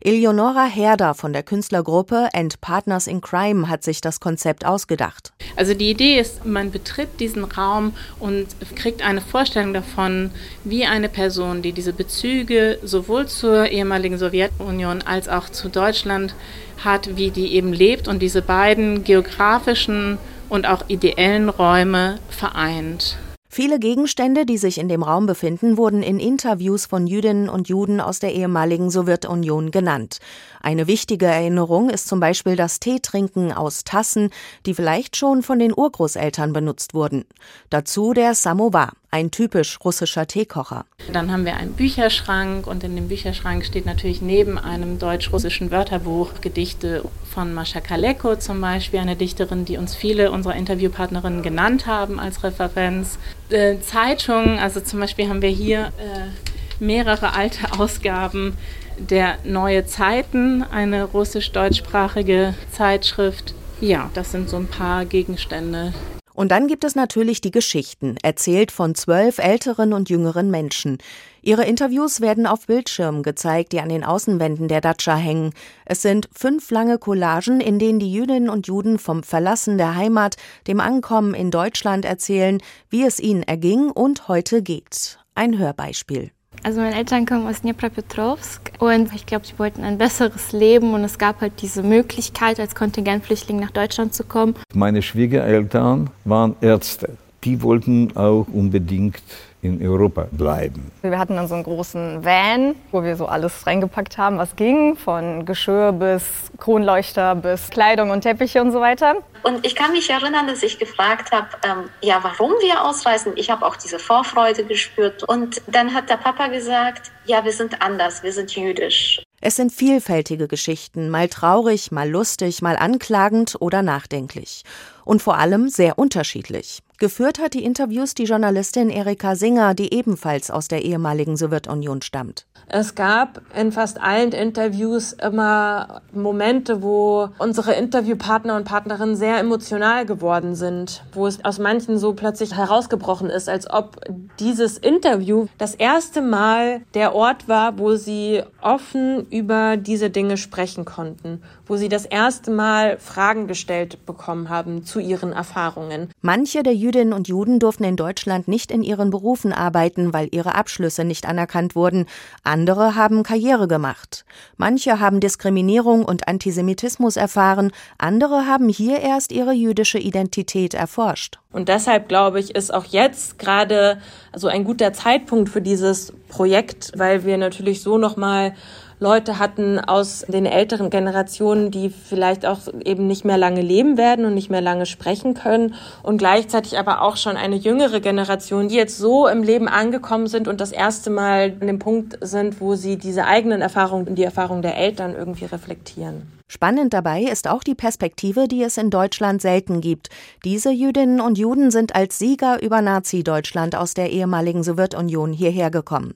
Eleonora 0.00 0.64
Herder 0.64 1.14
von 1.14 1.32
der 1.32 1.42
Künstlergruppe 1.42 2.28
And 2.32 2.60
Partners 2.60 3.06
in 3.06 3.20
Crime 3.20 3.68
hat 3.68 3.84
sich 3.84 4.00
das 4.00 4.20
Konzept 4.20 4.64
ausgedacht. 4.64 5.32
Also 5.56 5.74
die 5.74 5.90
Idee 5.90 6.18
ist, 6.18 6.46
man 6.46 6.70
betritt 6.70 7.20
diesen 7.20 7.44
Raum 7.44 7.92
und 8.18 8.46
kriegt 8.76 9.04
eine 9.04 9.20
Vorstellung 9.20 9.74
davon, 9.74 10.30
wie 10.64 10.86
eine 10.86 11.08
Person, 11.08 11.62
die 11.62 11.72
diese 11.72 11.92
Bezüge 11.92 12.78
sowohl 12.82 13.26
zur 13.26 13.66
ehemaligen 13.66 14.18
Sowjetunion 14.18 15.02
als 15.02 15.28
auch 15.28 15.48
zu 15.50 15.68
Deutschland 15.68 16.34
hat, 16.82 17.16
wie 17.16 17.30
die 17.30 17.54
eben 17.54 17.72
lebt 17.72 18.08
und 18.08 18.20
diese 18.20 18.42
beiden 18.42 19.04
geografischen 19.04 20.18
und 20.48 20.66
auch 20.66 20.84
ideellen 20.88 21.48
Räume 21.48 22.18
vereint. 22.30 23.18
Viele 23.52 23.80
Gegenstände, 23.80 24.46
die 24.46 24.58
sich 24.58 24.78
in 24.78 24.88
dem 24.88 25.02
Raum 25.02 25.26
befinden, 25.26 25.76
wurden 25.76 26.04
in 26.04 26.20
Interviews 26.20 26.86
von 26.86 27.08
Jüdinnen 27.08 27.48
und 27.48 27.68
Juden 27.68 28.00
aus 28.00 28.20
der 28.20 28.32
ehemaligen 28.32 28.90
Sowjetunion 28.90 29.72
genannt. 29.72 30.20
Eine 30.60 30.86
wichtige 30.86 31.26
Erinnerung 31.26 31.90
ist 31.90 32.06
zum 32.06 32.20
Beispiel 32.20 32.54
das 32.54 32.78
Teetrinken 32.78 33.50
aus 33.52 33.82
Tassen, 33.82 34.30
die 34.66 34.74
vielleicht 34.74 35.16
schon 35.16 35.42
von 35.42 35.58
den 35.58 35.76
Urgroßeltern 35.76 36.52
benutzt 36.52 36.94
wurden. 36.94 37.24
Dazu 37.70 38.12
der 38.12 38.36
Samovar, 38.36 38.92
ein 39.10 39.30
typisch 39.30 39.78
russischer 39.84 40.26
Teekocher. 40.26 40.84
Dann 41.12 41.32
haben 41.32 41.44
wir 41.44 41.56
einen 41.56 41.72
Bücherschrank 41.72 42.66
und 42.66 42.84
in 42.84 42.94
dem 42.94 43.08
Bücherschrank 43.08 43.64
steht 43.64 43.86
natürlich 43.86 44.22
neben 44.22 44.58
einem 44.58 44.98
deutsch-russischen 44.98 45.70
Wörterbuch 45.70 46.40
Gedichte 46.40 47.04
von 47.32 47.52
Mascha 47.52 47.80
Kaleko 47.80 48.36
zum 48.36 48.60
Beispiel, 48.60 49.00
eine 49.00 49.16
Dichterin, 49.16 49.64
die 49.64 49.76
uns 49.76 49.94
viele 49.94 50.30
unserer 50.30 50.54
Interviewpartnerinnen 50.54 51.42
genannt 51.42 51.86
haben 51.86 52.20
als 52.20 52.44
Referenz. 52.44 53.18
Äh, 53.50 53.80
Zeitungen, 53.80 54.58
also 54.58 54.80
zum 54.80 55.00
Beispiel 55.00 55.28
haben 55.28 55.42
wir 55.42 55.48
hier 55.48 55.92
äh, 55.98 56.82
mehrere 56.82 57.34
alte 57.34 57.72
Ausgaben 57.78 58.56
der 58.98 59.38
Neue 59.44 59.86
Zeiten, 59.86 60.62
eine 60.62 61.04
russisch-deutschsprachige 61.04 62.54
Zeitschrift. 62.70 63.54
Ja, 63.80 64.10
das 64.14 64.30
sind 64.30 64.50
so 64.50 64.56
ein 64.56 64.66
paar 64.66 65.06
Gegenstände, 65.06 65.94
und 66.40 66.48
dann 66.48 66.68
gibt 66.68 66.84
es 66.84 66.94
natürlich 66.94 67.42
die 67.42 67.50
Geschichten, 67.50 68.16
erzählt 68.22 68.72
von 68.72 68.94
zwölf 68.94 69.36
älteren 69.36 69.92
und 69.92 70.08
jüngeren 70.08 70.50
Menschen. 70.50 70.96
Ihre 71.42 71.66
Interviews 71.66 72.22
werden 72.22 72.46
auf 72.46 72.66
Bildschirmen 72.66 73.22
gezeigt, 73.22 73.72
die 73.72 73.80
an 73.80 73.90
den 73.90 74.04
Außenwänden 74.04 74.66
der 74.66 74.80
Datscha 74.80 75.16
hängen. 75.16 75.52
Es 75.84 76.00
sind 76.00 76.30
fünf 76.32 76.70
lange 76.70 76.96
Collagen, 76.96 77.60
in 77.60 77.78
denen 77.78 77.98
die 77.98 78.10
Jüdinnen 78.10 78.48
und 78.48 78.66
Juden 78.68 78.98
vom 78.98 79.22
Verlassen 79.22 79.76
der 79.76 79.96
Heimat, 79.96 80.36
dem 80.66 80.80
Ankommen 80.80 81.34
in 81.34 81.50
Deutschland 81.50 82.06
erzählen, 82.06 82.56
wie 82.88 83.04
es 83.04 83.20
ihnen 83.20 83.42
erging 83.42 83.90
und 83.90 84.26
heute 84.28 84.62
geht. 84.62 85.18
Ein 85.34 85.58
Hörbeispiel. 85.58 86.30
Also 86.62 86.80
meine 86.80 86.94
Eltern 86.94 87.24
kommen 87.24 87.46
aus 87.46 87.62
Dnipropetrovsk 87.62 88.72
und 88.78 89.14
ich 89.14 89.24
glaube, 89.24 89.46
sie 89.46 89.58
wollten 89.58 89.82
ein 89.82 89.96
besseres 89.96 90.52
Leben 90.52 90.92
und 90.92 91.02
es 91.04 91.18
gab 91.18 91.40
halt 91.40 91.62
diese 91.62 91.82
Möglichkeit, 91.82 92.60
als 92.60 92.74
Kontingentflüchtling 92.74 93.58
nach 93.58 93.70
Deutschland 93.70 94.14
zu 94.14 94.24
kommen. 94.24 94.54
Meine 94.74 95.00
Schwiegereltern 95.00 96.10
waren 96.24 96.56
Ärzte. 96.60 97.16
Die 97.44 97.62
wollten 97.62 98.14
auch 98.14 98.46
unbedingt 98.52 99.22
in 99.62 99.86
Europa 99.86 100.26
bleiben. 100.30 100.90
Wir 101.02 101.18
hatten 101.18 101.36
dann 101.36 101.48
so 101.48 101.54
einen 101.54 101.64
großen 101.64 102.24
Van, 102.24 102.74
wo 102.92 103.02
wir 103.02 103.16
so 103.16 103.26
alles 103.26 103.66
reingepackt 103.66 104.16
haben, 104.18 104.38
was 104.38 104.56
ging, 104.56 104.96
von 104.96 105.44
Geschirr 105.44 105.92
bis 105.92 106.24
Kronleuchter 106.58 107.34
bis 107.34 107.70
Kleidung 107.70 108.10
und 108.10 108.22
Teppiche 108.22 108.60
und 108.62 108.72
so 108.72 108.80
weiter. 108.80 109.16
Und 109.42 109.64
ich 109.66 109.74
kann 109.74 109.92
mich 109.92 110.08
erinnern, 110.10 110.46
dass 110.46 110.62
ich 110.62 110.78
gefragt 110.78 111.32
habe, 111.32 111.48
ähm, 111.64 111.90
ja, 112.02 112.18
warum 112.22 112.52
wir 112.60 112.84
ausreisen. 112.84 113.32
Ich 113.36 113.50
habe 113.50 113.64
auch 113.66 113.76
diese 113.76 113.98
Vorfreude 113.98 114.64
gespürt. 114.64 115.24
Und 115.24 115.62
dann 115.66 115.94
hat 115.94 116.10
der 116.10 116.16
Papa 116.16 116.48
gesagt, 116.48 117.10
ja, 117.24 117.44
wir 117.44 117.52
sind 117.52 117.80
anders, 117.82 118.22
wir 118.22 118.32
sind 118.32 118.54
jüdisch. 118.54 119.22
Es 119.42 119.56
sind 119.56 119.72
vielfältige 119.72 120.48
Geschichten, 120.48 121.08
mal 121.08 121.28
traurig, 121.28 121.90
mal 121.90 122.08
lustig, 122.08 122.60
mal 122.60 122.76
anklagend 122.76 123.56
oder 123.58 123.82
nachdenklich. 123.82 124.64
Und 125.04 125.22
vor 125.22 125.38
allem 125.38 125.68
sehr 125.68 125.98
unterschiedlich. 125.98 126.80
Geführt 127.00 127.38
hat 127.38 127.54
die 127.54 127.64
Interviews 127.64 128.12
die 128.12 128.24
Journalistin 128.24 128.90
Erika 128.90 129.34
Singer, 129.34 129.72
die 129.72 129.94
ebenfalls 129.94 130.50
aus 130.50 130.68
der 130.68 130.84
ehemaligen 130.84 131.38
Sowjetunion 131.38 132.02
stammt. 132.02 132.44
Es 132.68 132.94
gab 132.94 133.40
in 133.58 133.72
fast 133.72 133.98
allen 133.98 134.32
Interviews 134.32 135.14
immer 135.14 136.02
Momente, 136.12 136.82
wo 136.82 137.30
unsere 137.38 137.72
Interviewpartner 137.72 138.54
und 138.54 138.64
Partnerinnen 138.64 139.16
sehr 139.16 139.38
emotional 139.38 140.04
geworden 140.04 140.54
sind, 140.54 141.02
wo 141.14 141.26
es 141.26 141.42
aus 141.42 141.58
manchen 141.58 141.98
so 141.98 142.12
plötzlich 142.12 142.54
herausgebrochen 142.54 143.30
ist, 143.30 143.48
als 143.48 143.68
ob 143.70 143.98
dieses 144.38 144.76
Interview 144.76 145.46
das 145.56 145.74
erste 145.74 146.20
Mal 146.20 146.82
der 146.92 147.14
Ort 147.14 147.48
war, 147.48 147.78
wo 147.78 147.96
sie 147.96 148.42
offen 148.60 149.26
über 149.30 149.78
diese 149.78 150.10
Dinge 150.10 150.36
sprechen 150.36 150.84
konnten, 150.84 151.42
wo 151.66 151.76
sie 151.76 151.88
das 151.88 152.04
erste 152.04 152.50
Mal 152.50 152.98
Fragen 152.98 153.46
gestellt 153.46 154.04
bekommen 154.04 154.50
haben 154.50 154.84
zu 154.84 155.00
ihren 155.00 155.32
Erfahrungen. 155.32 156.10
Manche 156.20 156.62
der 156.62 156.74
Jüdinnen 156.90 157.12
und 157.12 157.28
Juden 157.28 157.60
durften 157.60 157.84
in 157.84 157.94
Deutschland 157.94 158.48
nicht 158.48 158.72
in 158.72 158.82
ihren 158.82 159.10
Berufen 159.10 159.52
arbeiten, 159.52 160.12
weil 160.12 160.26
ihre 160.32 160.56
Abschlüsse 160.56 161.04
nicht 161.04 161.24
anerkannt 161.24 161.76
wurden. 161.76 162.06
Andere 162.42 162.96
haben 162.96 163.22
Karriere 163.22 163.68
gemacht. 163.68 164.24
Manche 164.56 164.98
haben 164.98 165.20
Diskriminierung 165.20 166.04
und 166.04 166.26
Antisemitismus 166.26 167.16
erfahren. 167.16 167.70
Andere 167.96 168.46
haben 168.46 168.68
hier 168.68 168.98
erst 168.98 169.30
ihre 169.30 169.52
jüdische 169.52 170.00
Identität 170.00 170.74
erforscht. 170.74 171.38
Und 171.52 171.68
deshalb 171.68 172.08
glaube 172.08 172.40
ich, 172.40 172.56
ist 172.56 172.74
auch 172.74 172.86
jetzt 172.86 173.38
gerade 173.38 174.00
so 174.34 174.48
ein 174.48 174.64
guter 174.64 174.92
Zeitpunkt 174.92 175.48
für 175.48 175.62
dieses 175.62 176.12
Projekt, 176.28 176.90
weil 176.96 177.24
wir 177.24 177.38
natürlich 177.38 177.82
so 177.82 177.98
nochmal 177.98 178.54
Leute 179.02 179.38
hatten 179.38 179.78
aus 179.80 180.26
den 180.28 180.44
älteren 180.44 180.90
Generationen, 180.90 181.70
die 181.70 181.88
vielleicht 181.88 182.44
auch 182.44 182.58
eben 182.84 183.06
nicht 183.06 183.24
mehr 183.24 183.38
lange 183.38 183.62
leben 183.62 183.96
werden 183.96 184.26
und 184.26 184.34
nicht 184.34 184.50
mehr 184.50 184.60
lange 184.60 184.84
sprechen 184.84 185.32
können 185.32 185.74
und 186.02 186.18
gleichzeitig 186.18 186.78
aber 186.78 187.00
auch 187.00 187.16
schon 187.16 187.38
eine 187.38 187.56
jüngere 187.56 188.00
Generation, 188.00 188.68
die 188.68 188.74
jetzt 188.74 188.98
so 188.98 189.26
im 189.26 189.42
Leben 189.42 189.68
angekommen 189.68 190.26
sind 190.26 190.48
und 190.48 190.60
das 190.60 190.70
erste 190.70 191.08
Mal 191.08 191.56
an 191.58 191.66
dem 191.66 191.78
Punkt 191.78 192.18
sind, 192.20 192.60
wo 192.60 192.74
sie 192.74 192.98
diese 192.98 193.24
eigenen 193.24 193.62
Erfahrungen 193.62 194.06
und 194.06 194.16
die 194.16 194.24
Erfahrungen 194.24 194.60
der 194.60 194.76
Eltern 194.76 195.14
irgendwie 195.14 195.46
reflektieren. 195.46 196.30
Spannend 196.46 196.92
dabei 196.92 197.22
ist 197.22 197.48
auch 197.48 197.62
die 197.62 197.76
Perspektive, 197.76 198.48
die 198.48 198.62
es 198.62 198.76
in 198.76 198.90
Deutschland 198.90 199.40
selten 199.40 199.80
gibt. 199.80 200.10
Diese 200.44 200.70
Jüdinnen 200.70 201.20
und 201.20 201.38
Juden 201.38 201.70
sind 201.70 201.94
als 201.94 202.18
Sieger 202.18 202.60
über 202.60 202.82
Nazi-Deutschland 202.82 203.76
aus 203.76 203.94
der 203.94 204.10
ehemaligen 204.10 204.62
Sowjetunion 204.62 205.32
hierher 205.32 205.70
gekommen. 205.70 206.14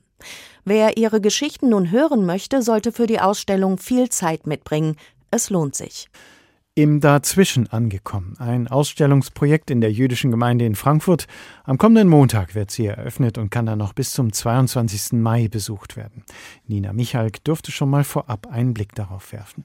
Wer 0.65 0.97
ihre 0.97 1.21
Geschichten 1.21 1.69
nun 1.69 1.91
hören 1.91 2.25
möchte, 2.25 2.63
sollte 2.63 2.91
für 2.91 3.05
die 3.05 3.19
Ausstellung 3.19 3.77
viel 3.77 4.09
Zeit 4.09 4.47
mitbringen. 4.47 4.95
Es 5.29 5.49
lohnt 5.51 5.75
sich. 5.75 6.07
im 6.77 6.99
Dazwischen 6.99 7.67
angekommen. 7.71 8.35
Ein 8.37 8.67
Ausstellungsprojekt 8.67 9.71
in 9.71 9.79
der 9.79 9.93
jüdischen 9.93 10.29
Gemeinde 10.29 10.65
in 10.65 10.75
Frankfurt. 10.75 11.25
Am 11.63 11.77
kommenden 11.77 12.09
Montag 12.09 12.53
wird 12.53 12.69
sie 12.69 12.87
eröffnet 12.87 13.37
und 13.37 13.49
kann 13.49 13.65
dann 13.65 13.79
noch 13.79 13.93
bis 13.93 14.11
zum 14.11 14.33
22. 14.33 15.13
Mai 15.13 15.47
besucht 15.47 15.95
werden. 15.95 16.25
Nina 16.67 16.91
Michalk 16.91 17.41
durfte 17.45 17.71
schon 17.71 17.89
mal 17.89 18.03
vorab 18.03 18.47
einen 18.47 18.73
Blick 18.73 18.93
darauf 18.93 19.31
werfen. 19.31 19.63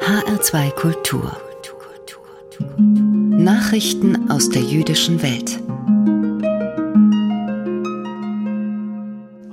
HR2 0.00 0.70
Kultur. 0.72 1.36
Nachrichten 2.78 4.30
aus 4.30 4.48
der 4.50 4.62
jüdischen 4.62 5.22
Welt. 5.22 5.60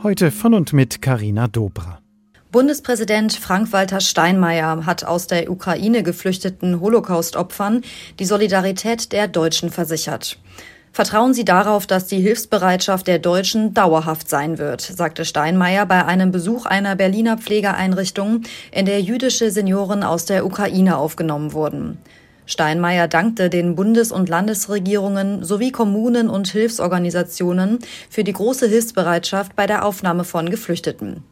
Heute 0.04 0.30
von 0.30 0.54
und 0.54 0.74
mit 0.74 1.02
Karina 1.02 1.48
Dobra. 1.48 1.98
Bundespräsident 2.52 3.34
Frank-Walter 3.34 4.00
Steinmeier 4.00 4.86
hat 4.86 5.04
aus 5.04 5.26
der 5.26 5.50
Ukraine 5.50 6.04
geflüchteten 6.04 6.80
Holocaust-Opfern 6.80 7.82
die 8.20 8.26
Solidarität 8.26 9.12
der 9.12 9.28
Deutschen 9.28 9.72
versichert. 9.72 10.38
Vertrauen 10.92 11.34
Sie 11.34 11.46
darauf, 11.46 11.88
dass 11.88 12.06
die 12.06 12.20
Hilfsbereitschaft 12.20 13.08
der 13.08 13.18
Deutschen 13.18 13.74
dauerhaft 13.74 14.30
sein 14.30 14.60
wird, 14.60 14.82
sagte 14.82 15.26
Steinmeier 15.26 15.88
bei 15.88 16.06
einem 16.06 16.32
Besuch 16.32 16.68
einer 16.68 16.96
Berliner 16.96 17.40
Pflegeeinrichtung, 17.40 18.44
in 18.72 18.86
der 18.86 19.02
jüdische 19.02 19.50
Senioren 19.50 20.04
aus 20.04 20.26
der 20.26 20.46
Ukraine 20.46 20.98
aufgenommen 20.98 21.54
wurden. 21.54 21.98
Steinmeier 22.48 23.08
dankte 23.08 23.50
den 23.50 23.76
Bundes- 23.76 24.12
und 24.12 24.30
Landesregierungen 24.30 25.44
sowie 25.44 25.72
Kommunen 25.72 26.30
und 26.30 26.48
Hilfsorganisationen 26.48 27.80
für 28.10 28.24
die 28.24 28.34
große 28.34 28.68
Hilfsbereitschaft 28.68 29.56
bei 29.56 29.68
der 29.68 29.86
Aufnahme 29.86 30.24
von 30.24 30.50
Geflüchteten. 30.50 31.24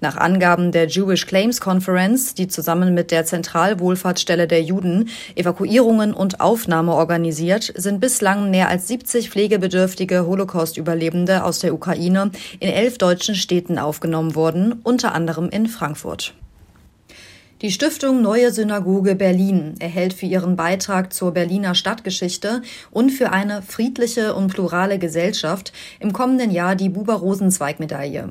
Nach 0.00 0.16
Angaben 0.16 0.72
der 0.72 0.86
Jewish 0.86 1.26
Claims 1.26 1.60
Conference, 1.60 2.34
die 2.34 2.48
zusammen 2.48 2.94
mit 2.94 3.10
der 3.10 3.24
Zentralwohlfahrtsstelle 3.24 4.46
der 4.46 4.62
Juden 4.62 5.10
Evakuierungen 5.34 6.14
und 6.14 6.40
Aufnahme 6.40 6.94
organisiert, 6.94 7.72
sind 7.76 8.00
bislang 8.00 8.50
mehr 8.50 8.68
als 8.68 8.88
70 8.88 9.30
pflegebedürftige 9.30 10.26
Holocaust-Überlebende 10.26 11.44
aus 11.44 11.58
der 11.58 11.74
Ukraine 11.74 12.30
in 12.60 12.70
elf 12.70 12.96
deutschen 12.96 13.34
Städten 13.34 13.78
aufgenommen 13.78 14.34
worden, 14.34 14.80
unter 14.84 15.14
anderem 15.14 15.50
in 15.50 15.66
Frankfurt. 15.66 16.34
Die 17.62 17.70
Stiftung 17.70 18.22
Neue 18.22 18.52
Synagoge 18.52 19.14
Berlin 19.14 19.74
erhält 19.80 20.14
für 20.14 20.24
ihren 20.24 20.56
Beitrag 20.56 21.12
zur 21.12 21.32
Berliner 21.32 21.74
Stadtgeschichte 21.74 22.62
und 22.90 23.10
für 23.10 23.32
eine 23.32 23.60
friedliche 23.60 24.34
und 24.34 24.46
plurale 24.46 24.98
Gesellschaft 24.98 25.74
im 25.98 26.14
kommenden 26.14 26.50
Jahr 26.50 26.74
die 26.74 26.88
Buber-Rosenzweig-Medaille. 26.88 28.30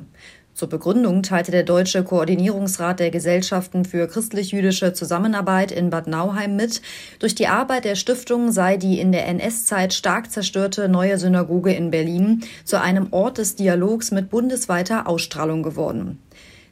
Zur 0.52 0.68
Begründung 0.68 1.22
teilte 1.22 1.52
der 1.52 1.62
Deutsche 1.62 2.02
Koordinierungsrat 2.02 2.98
der 2.98 3.12
Gesellschaften 3.12 3.84
für 3.84 4.08
christlich-jüdische 4.08 4.94
Zusammenarbeit 4.94 5.70
in 5.70 5.90
Bad 5.90 6.08
Nauheim 6.08 6.56
mit, 6.56 6.82
durch 7.20 7.36
die 7.36 7.46
Arbeit 7.46 7.84
der 7.84 7.94
Stiftung 7.94 8.50
sei 8.50 8.78
die 8.78 8.98
in 8.98 9.12
der 9.12 9.28
NS-Zeit 9.28 9.94
stark 9.94 10.32
zerstörte 10.32 10.88
neue 10.88 11.18
Synagoge 11.18 11.72
in 11.72 11.92
Berlin 11.92 12.42
zu 12.64 12.80
einem 12.80 13.12
Ort 13.12 13.38
des 13.38 13.54
Dialogs 13.54 14.10
mit 14.10 14.28
bundesweiter 14.28 15.06
Ausstrahlung 15.06 15.62
geworden. 15.62 16.18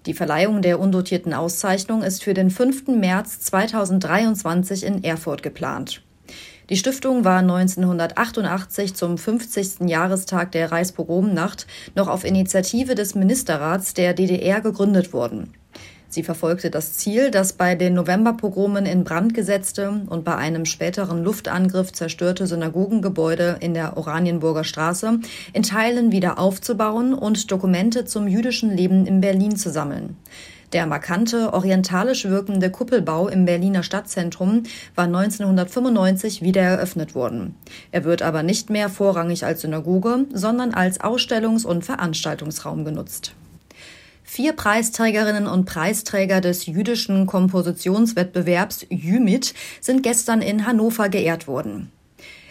Die 0.06 0.14
Verleihung 0.14 0.62
der 0.62 0.80
undotierten 0.80 1.34
Auszeichnung 1.34 2.02
ist 2.02 2.22
für 2.22 2.34
den 2.34 2.50
5. 2.50 2.88
März 2.88 3.40
2023 3.40 4.84
in 4.84 5.04
Erfurt 5.04 5.42
geplant. 5.42 6.02
Die 6.70 6.76
Stiftung 6.76 7.24
war 7.24 7.38
1988 7.38 8.94
zum 8.94 9.16
50. 9.16 9.88
Jahrestag 9.88 10.52
der 10.52 10.70
Reichspogromnacht 10.70 11.66
noch 11.94 12.08
auf 12.08 12.24
Initiative 12.24 12.94
des 12.94 13.14
Ministerrats 13.14 13.94
der 13.94 14.12
DDR 14.12 14.60
gegründet 14.60 15.14
worden. 15.14 15.54
Sie 16.10 16.22
verfolgte 16.22 16.70
das 16.70 16.94
Ziel, 16.94 17.30
das 17.30 17.52
bei 17.52 17.74
den 17.74 17.92
Novemberpogromen 17.92 18.86
in 18.86 19.04
Brand 19.04 19.34
gesetzte 19.34 20.00
und 20.08 20.24
bei 20.24 20.36
einem 20.36 20.64
späteren 20.64 21.22
Luftangriff 21.22 21.92
zerstörte 21.92 22.46
Synagogengebäude 22.46 23.58
in 23.60 23.74
der 23.74 23.98
Oranienburger 23.98 24.64
Straße 24.64 25.20
in 25.52 25.62
Teilen 25.62 26.10
wieder 26.10 26.38
aufzubauen 26.38 27.12
und 27.12 27.50
Dokumente 27.50 28.06
zum 28.06 28.26
jüdischen 28.26 28.74
Leben 28.74 29.04
in 29.04 29.20
Berlin 29.20 29.56
zu 29.56 29.70
sammeln. 29.70 30.16
Der 30.72 30.86
markante, 30.86 31.52
orientalisch 31.52 32.24
wirkende 32.26 32.70
Kuppelbau 32.70 33.28
im 33.28 33.44
Berliner 33.44 33.82
Stadtzentrum 33.82 34.64
war 34.94 35.04
1995 35.04 36.42
wieder 36.42 36.62
eröffnet 36.62 37.14
worden. 37.14 37.54
Er 37.90 38.04
wird 38.04 38.22
aber 38.22 38.42
nicht 38.42 38.68
mehr 38.70 38.88
vorrangig 38.88 39.44
als 39.44 39.60
Synagoge, 39.62 40.26
sondern 40.32 40.72
als 40.72 41.00
Ausstellungs- 41.00 41.66
und 41.66 41.84
Veranstaltungsraum 41.84 42.84
genutzt. 42.84 43.34
Vier 44.30 44.52
Preisträgerinnen 44.52 45.46
und 45.46 45.64
Preisträger 45.64 46.42
des 46.42 46.66
jüdischen 46.66 47.24
Kompositionswettbewerbs 47.24 48.84
Jümit 48.90 49.54
sind 49.80 50.02
gestern 50.02 50.42
in 50.42 50.66
Hannover 50.66 51.08
geehrt 51.08 51.48
worden. 51.48 51.90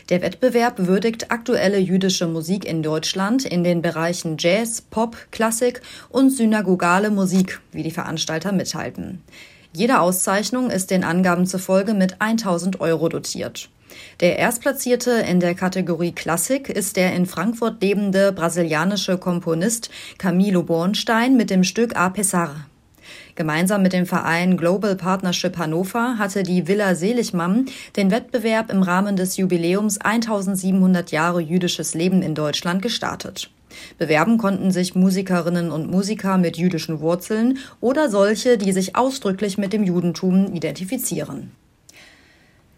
Der 0.09 0.23
Wettbewerb 0.23 0.87
würdigt 0.87 1.29
aktuelle 1.31 1.77
jüdische 1.77 2.25
Musik 2.25 2.65
in 2.65 2.81
Deutschland 2.81 3.45
in 3.45 3.63
den 3.63 3.83
Bereichen 3.83 4.37
Jazz, 4.39 4.81
Pop, 4.81 5.17
Klassik 5.29 5.81
und 6.09 6.31
synagogale 6.31 7.11
Musik, 7.11 7.61
wie 7.71 7.83
die 7.83 7.91
Veranstalter 7.91 8.51
mithalten. 8.51 9.21
Jede 9.71 9.99
Auszeichnung 9.99 10.71
ist 10.71 10.89
den 10.89 11.03
Angaben 11.03 11.45
zufolge 11.45 11.93
mit 11.93 12.19
1000 12.19 12.81
Euro 12.81 13.07
dotiert. 13.07 13.69
Der 14.19 14.37
Erstplatzierte 14.37 15.11
in 15.11 15.39
der 15.39 15.55
Kategorie 15.55 16.11
Klassik 16.11 16.69
ist 16.69 16.97
der 16.97 17.13
in 17.15 17.25
Frankfurt 17.25 17.81
lebende 17.81 18.31
brasilianische 18.31 19.17
Komponist 19.17 19.89
Camilo 20.17 20.63
Bornstein 20.63 21.37
mit 21.37 21.49
dem 21.49 21.63
Stück 21.63 21.95
A 21.95 22.09
Pesar. 22.09 22.67
Gemeinsam 23.35 23.83
mit 23.83 23.93
dem 23.93 24.05
Verein 24.05 24.57
Global 24.57 24.95
Partnership 24.95 25.57
Hannover 25.57 26.17
hatte 26.17 26.43
die 26.43 26.67
Villa 26.67 26.95
Seligmann 26.95 27.67
den 27.95 28.09
Wettbewerb 28.09 28.71
im 28.71 28.81
Rahmen 28.81 29.15
des 29.15 29.37
Jubiläums 29.37 29.99
1700 29.99 31.11
Jahre 31.11 31.39
jüdisches 31.39 31.93
Leben 31.93 32.21
in 32.21 32.33
Deutschland 32.33 32.81
gestartet. 32.81 33.51
Bewerben 33.97 34.37
konnten 34.37 34.71
sich 34.71 34.95
Musikerinnen 34.95 35.71
und 35.71 35.91
Musiker 35.91 36.37
mit 36.37 36.57
jüdischen 36.57 36.99
Wurzeln 36.99 37.59
oder 37.79 38.09
solche, 38.09 38.57
die 38.57 38.71
sich 38.71 38.95
ausdrücklich 38.95 39.57
mit 39.57 39.73
dem 39.73 39.83
Judentum 39.83 40.53
identifizieren. 40.53 41.51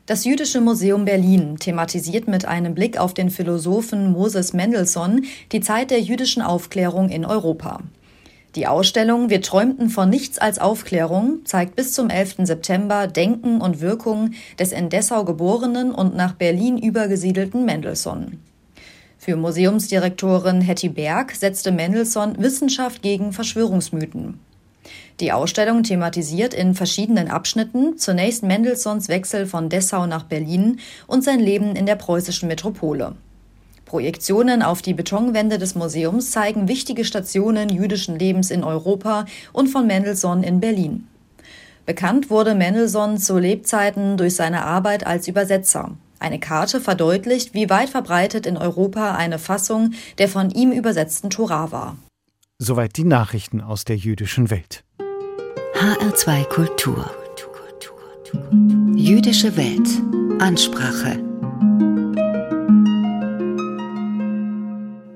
Das 0.09 0.25
Jüdische 0.25 0.59
Museum 0.59 1.05
Berlin 1.05 1.57
thematisiert 1.59 2.27
mit 2.27 2.43
einem 2.45 2.73
Blick 2.73 2.97
auf 2.97 3.13
den 3.13 3.29
Philosophen 3.29 4.11
Moses 4.11 4.53
Mendelssohn 4.53 5.25
die 5.51 5.61
Zeit 5.61 5.91
der 5.91 6.01
jüdischen 6.01 6.41
Aufklärung 6.41 7.09
in 7.09 7.25
Europa. 7.25 7.81
Die 8.55 8.65
Ausstellung 8.65 9.29
Wir 9.29 9.43
träumten 9.43 9.91
von 9.91 10.09
nichts 10.09 10.39
als 10.39 10.57
Aufklärung 10.57 11.41
zeigt 11.45 11.75
bis 11.75 11.93
zum 11.93 12.09
11. 12.09 12.37
September 12.45 13.05
Denken 13.05 13.61
und 13.61 13.81
Wirkung 13.81 14.31
des 14.57 14.71
in 14.71 14.89
Dessau 14.89 15.25
geborenen 15.25 15.91
und 15.91 16.15
nach 16.15 16.33
Berlin 16.33 16.79
übergesiedelten 16.79 17.63
Mendelssohn. 17.63 18.39
Für 19.19 19.35
Museumsdirektorin 19.35 20.61
Hetty 20.61 20.89
Berg 20.89 21.35
setzte 21.35 21.71
Mendelssohn 21.71 22.35
Wissenschaft 22.39 23.03
gegen 23.03 23.31
Verschwörungsmythen. 23.31 24.39
Die 25.19 25.31
Ausstellung 25.31 25.83
thematisiert 25.83 26.53
in 26.53 26.75
verschiedenen 26.75 27.29
Abschnitten 27.29 27.97
zunächst 27.97 28.43
Mendelssohns 28.43 29.09
Wechsel 29.09 29.45
von 29.45 29.69
Dessau 29.69 30.05
nach 30.05 30.23
Berlin 30.23 30.79
und 31.07 31.23
sein 31.23 31.39
Leben 31.39 31.75
in 31.75 31.85
der 31.85 31.95
preußischen 31.95 32.47
Metropole. 32.47 33.15
Projektionen 33.85 34.61
auf 34.61 34.81
die 34.81 34.93
Betonwände 34.93 35.57
des 35.57 35.75
Museums 35.75 36.31
zeigen 36.31 36.67
wichtige 36.67 37.03
Stationen 37.03 37.69
jüdischen 37.69 38.19
Lebens 38.19 38.51
in 38.51 38.63
Europa 38.63 39.25
und 39.51 39.67
von 39.67 39.87
Mendelssohn 39.87 40.43
in 40.43 40.59
Berlin. 40.59 41.07
Bekannt 41.87 42.29
wurde 42.29 42.53
Mendelssohn 42.53 43.17
zu 43.17 43.39
Lebzeiten 43.39 44.15
durch 44.15 44.35
seine 44.35 44.63
Arbeit 44.63 45.07
als 45.07 45.27
Übersetzer. 45.27 45.91
Eine 46.19 46.39
Karte 46.39 46.81
verdeutlicht, 46.81 47.55
wie 47.55 47.69
weit 47.69 47.89
verbreitet 47.89 48.45
in 48.45 48.57
Europa 48.57 49.15
eine 49.15 49.39
Fassung 49.39 49.93
der 50.19 50.29
von 50.29 50.51
ihm 50.51 50.71
übersetzten 50.71 51.31
Torah 51.31 51.71
war. 51.71 51.97
Soweit 52.61 52.97
die 52.97 53.05
Nachrichten 53.05 53.61
aus 53.61 53.85
der 53.85 53.95
jüdischen 53.95 54.49
Welt. 54.49 54.83
HR2 55.75 56.43
Kultur. 56.49 57.09
Jüdische 58.97 59.55
Welt. 59.55 59.87
Ansprache. 60.41 61.23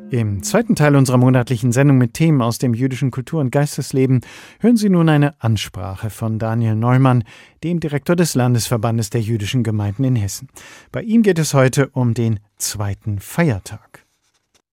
Im 0.10 0.42
zweiten 0.42 0.78
Teil 0.78 0.96
unserer 0.96 1.18
monatlichen 1.18 1.74
Sendung 1.74 1.98
mit 1.98 2.14
Themen 2.14 2.42
aus 2.42 2.60
dem 2.60 2.74
jüdischen 2.74 3.12
Kultur- 3.12 3.42
und 3.42 3.52
Geistesleben 3.52 4.22
hören 4.62 4.78
Sie 4.78 4.88
nun 4.88 5.10
eine 5.10 5.42
Ansprache 5.42 6.10
von 6.10 6.40
Daniel 6.40 6.76
Neumann, 6.76 7.26
dem 7.62 7.82
Direktor 7.82 8.16
des 8.16 8.36
Landesverbandes 8.36 9.10
der 9.10 9.20
jüdischen 9.20 9.64
Gemeinden 9.64 10.06
in 10.06 10.16
Hessen. 10.16 10.48
Bei 10.94 11.02
ihm 11.02 11.24
geht 11.24 11.40
es 11.40 11.54
heute 11.54 11.90
um 11.90 12.14
den 12.14 12.40
zweiten 12.56 13.20
Feiertag. 13.20 14.06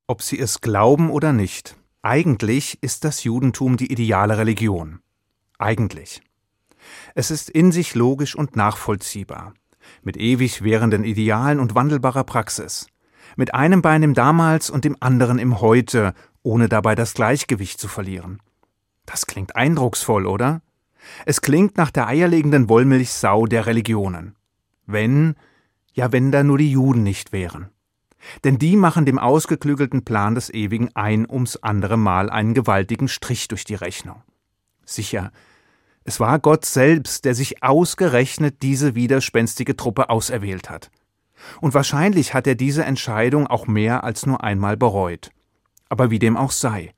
Ob 0.06 0.22
Sie 0.22 0.38
es 0.38 0.60
glauben 0.60 1.10
oder 1.10 1.32
nicht, 1.32 1.74
eigentlich 2.02 2.82
ist 2.82 3.04
das 3.04 3.24
Judentum 3.24 3.76
die 3.76 3.92
ideale 3.92 4.38
Religion. 4.38 5.00
Eigentlich. 5.58 6.22
Es 7.14 7.30
ist 7.30 7.50
in 7.50 7.72
sich 7.72 7.94
logisch 7.94 8.34
und 8.34 8.56
nachvollziehbar, 8.56 9.54
mit 10.02 10.16
ewig 10.16 10.62
währenden 10.62 11.04
Idealen 11.04 11.60
und 11.60 11.74
wandelbarer 11.74 12.24
Praxis 12.24 12.86
mit 13.36 13.54
einem 13.54 13.82
Bein 13.82 14.02
im 14.02 14.14
Damals 14.14 14.70
und 14.70 14.84
dem 14.84 14.96
anderen 15.00 15.38
im 15.38 15.60
Heute, 15.60 16.14
ohne 16.42 16.68
dabei 16.68 16.94
das 16.94 17.14
Gleichgewicht 17.14 17.80
zu 17.80 17.88
verlieren. 17.88 18.40
Das 19.06 19.26
klingt 19.26 19.56
eindrucksvoll, 19.56 20.26
oder? 20.26 20.62
Es 21.26 21.40
klingt 21.40 21.76
nach 21.76 21.90
der 21.90 22.06
eierlegenden 22.06 22.68
Wollmilchsau 22.68 23.46
der 23.46 23.66
Religionen. 23.66 24.36
Wenn, 24.86 25.34
ja 25.92 26.12
wenn 26.12 26.30
da 26.30 26.42
nur 26.42 26.58
die 26.58 26.70
Juden 26.70 27.02
nicht 27.02 27.32
wären. 27.32 27.70
Denn 28.44 28.58
die 28.58 28.76
machen 28.76 29.06
dem 29.06 29.18
ausgeklügelten 29.18 30.04
Plan 30.04 30.34
des 30.34 30.52
Ewigen 30.52 30.90
ein 30.94 31.28
ums 31.28 31.56
andere 31.56 31.96
Mal 31.96 32.30
einen 32.30 32.54
gewaltigen 32.54 33.08
Strich 33.08 33.48
durch 33.48 33.64
die 33.64 33.74
Rechnung. 33.74 34.22
Sicher, 34.84 35.32
es 36.04 36.20
war 36.20 36.38
Gott 36.38 36.64
selbst, 36.64 37.24
der 37.24 37.34
sich 37.34 37.62
ausgerechnet 37.62 38.62
diese 38.62 38.94
widerspenstige 38.94 39.76
Truppe 39.76 40.10
auserwählt 40.10 40.70
hat. 40.70 40.90
Und 41.60 41.74
wahrscheinlich 41.74 42.34
hat 42.34 42.46
er 42.46 42.54
diese 42.54 42.84
Entscheidung 42.84 43.46
auch 43.46 43.66
mehr 43.66 44.04
als 44.04 44.26
nur 44.26 44.42
einmal 44.42 44.76
bereut. 44.76 45.30
Aber 45.88 46.10
wie 46.10 46.18
dem 46.18 46.36
auch 46.36 46.52
sei. 46.52 46.94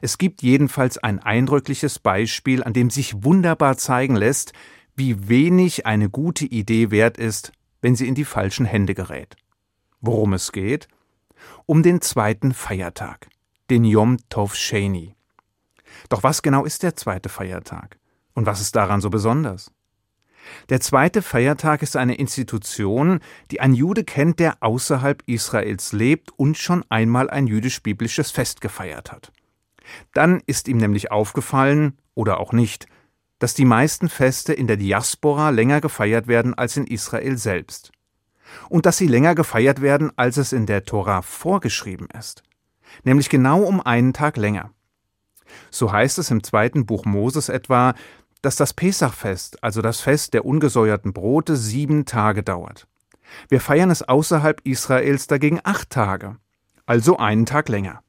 Es 0.00 0.18
gibt 0.18 0.42
jedenfalls 0.42 0.98
ein 0.98 1.18
eindrückliches 1.18 1.98
Beispiel, 1.98 2.62
an 2.62 2.72
dem 2.72 2.90
sich 2.90 3.24
wunderbar 3.24 3.76
zeigen 3.76 4.14
lässt, 4.14 4.52
wie 4.94 5.28
wenig 5.28 5.86
eine 5.86 6.10
gute 6.10 6.44
Idee 6.44 6.90
wert 6.90 7.18
ist, 7.18 7.52
wenn 7.80 7.96
sie 7.96 8.06
in 8.06 8.14
die 8.14 8.24
falschen 8.24 8.66
Hände 8.66 8.94
gerät. 8.94 9.36
Worum 10.00 10.32
es 10.32 10.52
geht? 10.52 10.88
Um 11.66 11.82
den 11.82 12.00
zweiten 12.00 12.54
Feiertag, 12.54 13.28
den 13.68 13.84
Yom 13.84 14.16
Tov 14.30 14.54
Sheni. 14.54 15.14
Doch 16.08 16.22
was 16.22 16.40
genau 16.40 16.64
ist 16.64 16.82
der 16.82 16.96
zweite 16.96 17.28
Feiertag? 17.28 17.98
Und 18.34 18.46
was 18.46 18.62
ist 18.62 18.76
daran 18.76 19.02
so 19.02 19.10
besonders? 19.10 19.72
Der 20.70 20.80
zweite 20.80 21.20
Feiertag 21.20 21.82
ist 21.82 21.96
eine 21.96 22.14
Institution, 22.14 23.20
die 23.50 23.60
ein 23.60 23.74
Jude 23.74 24.04
kennt, 24.04 24.38
der 24.38 24.62
außerhalb 24.62 25.22
Israels 25.26 25.92
lebt 25.92 26.30
und 26.36 26.56
schon 26.56 26.82
einmal 26.88 27.28
ein 27.28 27.46
jüdisch-biblisches 27.46 28.30
Fest 28.30 28.62
gefeiert 28.62 29.12
hat. 29.12 29.32
Dann 30.14 30.40
ist 30.46 30.66
ihm 30.68 30.78
nämlich 30.78 31.10
aufgefallen, 31.10 31.98
oder 32.14 32.40
auch 32.40 32.52
nicht, 32.52 32.86
dass 33.38 33.54
die 33.54 33.64
meisten 33.66 34.08
Feste 34.08 34.54
in 34.54 34.66
der 34.66 34.76
Diaspora 34.76 35.50
länger 35.50 35.80
gefeiert 35.80 36.26
werden 36.26 36.54
als 36.54 36.76
in 36.76 36.86
Israel 36.86 37.36
selbst. 37.36 37.92
Und 38.68 38.86
dass 38.86 38.96
sie 38.96 39.06
länger 39.06 39.34
gefeiert 39.34 39.80
werden, 39.80 40.10
als 40.16 40.36
es 40.36 40.52
in 40.52 40.66
der 40.66 40.84
Tora 40.84 41.22
vorgeschrieben 41.22 42.08
ist. 42.18 42.42
Nämlich 43.04 43.28
genau 43.28 43.62
um 43.62 43.80
einen 43.80 44.12
Tag 44.12 44.36
länger. 44.36 44.70
So 45.70 45.92
heißt 45.92 46.18
es 46.18 46.30
im 46.30 46.42
zweiten 46.42 46.86
Buch 46.86 47.04
Moses 47.04 47.48
etwa, 47.48 47.94
dass 48.42 48.56
das 48.56 48.72
Pesachfest, 48.72 49.62
also 49.62 49.82
das 49.82 50.00
Fest 50.00 50.34
der 50.34 50.44
ungesäuerten 50.44 51.12
Brote, 51.12 51.56
sieben 51.56 52.04
Tage 52.06 52.42
dauert. 52.42 52.86
Wir 53.48 53.60
feiern 53.60 53.90
es 53.90 54.02
außerhalb 54.02 54.60
Israels 54.64 55.26
dagegen 55.26 55.60
acht 55.62 55.90
Tage, 55.90 56.36
also 56.86 57.16
einen 57.18 57.46
Tag 57.46 57.68
länger. 57.68 58.02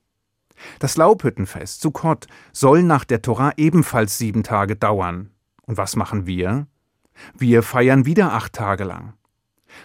Das 0.80 0.98
Laubhüttenfest, 0.98 1.82
Sukkot, 1.82 2.28
soll 2.52 2.84
nach 2.84 3.04
der 3.04 3.22
Tora 3.22 3.54
ebenfalls 3.58 4.18
sieben 4.18 4.44
Tage 4.44 4.76
dauern. 4.76 5.32
Und 5.64 5.78
was 5.78 5.96
machen 5.96 6.26
wir? 6.26 6.68
Wir 7.38 7.64
feiern 7.64 8.06
wieder 8.06 8.34
acht 8.34 8.54
Tage 8.54 8.84
lang. 8.84 9.14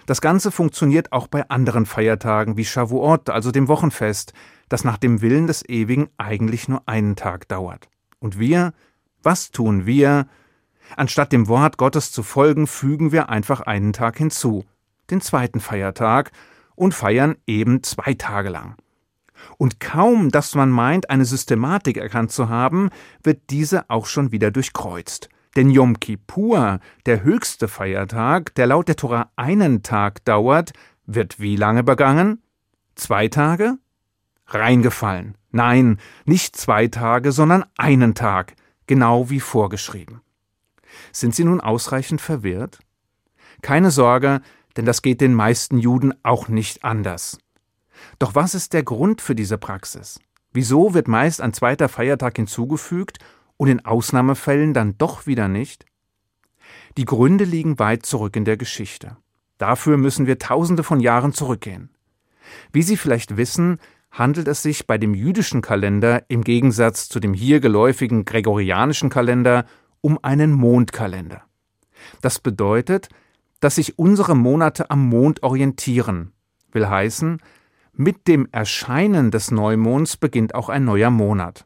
Das 0.06 0.20
Ganze 0.20 0.50
funktioniert 0.50 1.12
auch 1.12 1.26
bei 1.26 1.48
anderen 1.48 1.86
Feiertagen 1.86 2.56
wie 2.56 2.64
Shavuot, 2.64 3.30
also 3.30 3.50
dem 3.50 3.68
Wochenfest, 3.68 4.32
das 4.68 4.84
nach 4.84 4.98
dem 4.98 5.20
Willen 5.20 5.46
des 5.46 5.68
Ewigen 5.68 6.08
eigentlich 6.16 6.68
nur 6.68 6.82
einen 6.86 7.16
Tag 7.16 7.48
dauert. 7.48 7.88
Und 8.18 8.38
wir, 8.38 8.72
was 9.22 9.50
tun 9.50 9.86
wir? 9.86 10.26
Anstatt 10.96 11.32
dem 11.32 11.48
Wort 11.48 11.78
Gottes 11.78 12.12
zu 12.12 12.22
folgen, 12.22 12.66
fügen 12.66 13.12
wir 13.12 13.28
einfach 13.28 13.60
einen 13.60 13.92
Tag 13.92 14.18
hinzu, 14.18 14.64
den 15.10 15.20
zweiten 15.20 15.60
Feiertag, 15.60 16.30
und 16.76 16.94
feiern 16.94 17.36
eben 17.46 17.82
zwei 17.82 18.14
Tage 18.14 18.50
lang. 18.50 18.76
Und 19.58 19.80
kaum, 19.80 20.30
dass 20.30 20.54
man 20.54 20.70
meint, 20.70 21.10
eine 21.10 21.24
Systematik 21.24 21.96
erkannt 21.96 22.32
zu 22.32 22.48
haben, 22.48 22.90
wird 23.22 23.50
diese 23.50 23.88
auch 23.90 24.06
schon 24.06 24.32
wieder 24.32 24.50
durchkreuzt. 24.50 25.28
Denn 25.56 25.70
Yom 25.70 25.98
Kippur, 25.98 26.80
der 27.06 27.22
höchste 27.22 27.66
Feiertag, 27.66 28.54
der 28.56 28.66
laut 28.66 28.88
der 28.88 28.96
Tora 28.96 29.30
einen 29.36 29.82
Tag 29.82 30.22
dauert, 30.26 30.72
wird 31.06 31.40
wie 31.40 31.56
lange 31.56 31.82
begangen? 31.82 32.42
Zwei 32.94 33.28
Tage? 33.28 33.78
Reingefallen. 34.46 35.36
Nein, 35.50 35.98
nicht 36.26 36.56
zwei 36.56 36.88
Tage, 36.88 37.32
sondern 37.32 37.64
einen 37.78 38.14
Tag, 38.14 38.54
genau 38.86 39.30
wie 39.30 39.40
vorgeschrieben. 39.40 40.20
Sind 41.10 41.34
Sie 41.34 41.44
nun 41.44 41.62
ausreichend 41.62 42.20
verwirrt? 42.20 42.78
Keine 43.62 43.90
Sorge, 43.90 44.42
denn 44.76 44.84
das 44.84 45.00
geht 45.00 45.22
den 45.22 45.32
meisten 45.32 45.78
Juden 45.78 46.12
auch 46.22 46.48
nicht 46.48 46.84
anders. 46.84 47.38
Doch 48.18 48.34
was 48.34 48.54
ist 48.54 48.74
der 48.74 48.82
Grund 48.82 49.22
für 49.22 49.34
diese 49.34 49.56
Praxis? 49.56 50.20
Wieso 50.52 50.92
wird 50.92 51.08
meist 51.08 51.40
ein 51.40 51.54
zweiter 51.54 51.88
Feiertag 51.88 52.36
hinzugefügt 52.36 53.18
und 53.56 53.68
in 53.68 53.84
Ausnahmefällen 53.84 54.74
dann 54.74 54.98
doch 54.98 55.26
wieder 55.26 55.48
nicht? 55.48 55.86
Die 56.96 57.04
Gründe 57.04 57.44
liegen 57.44 57.78
weit 57.78 58.06
zurück 58.06 58.36
in 58.36 58.44
der 58.44 58.56
Geschichte. 58.56 59.16
Dafür 59.58 59.96
müssen 59.96 60.26
wir 60.26 60.38
tausende 60.38 60.82
von 60.82 61.00
Jahren 61.00 61.32
zurückgehen. 61.32 61.90
Wie 62.72 62.82
Sie 62.82 62.96
vielleicht 62.96 63.36
wissen, 63.36 63.78
handelt 64.10 64.48
es 64.48 64.62
sich 64.62 64.86
bei 64.86 64.98
dem 64.98 65.14
jüdischen 65.14 65.62
Kalender 65.62 66.24
im 66.28 66.42
Gegensatz 66.42 67.08
zu 67.08 67.20
dem 67.20 67.34
hier 67.34 67.60
geläufigen 67.60 68.24
gregorianischen 68.24 69.10
Kalender 69.10 69.66
um 70.00 70.18
einen 70.22 70.52
Mondkalender. 70.52 71.42
Das 72.20 72.38
bedeutet, 72.38 73.08
dass 73.60 73.76
sich 73.76 73.98
unsere 73.98 74.36
Monate 74.36 74.90
am 74.90 75.08
Mond 75.08 75.42
orientieren, 75.42 76.32
will 76.72 76.88
heißen, 76.88 77.40
mit 77.92 78.28
dem 78.28 78.46
Erscheinen 78.52 79.30
des 79.30 79.50
Neumonds 79.50 80.16
beginnt 80.16 80.54
auch 80.54 80.68
ein 80.68 80.84
neuer 80.84 81.10
Monat. 81.10 81.64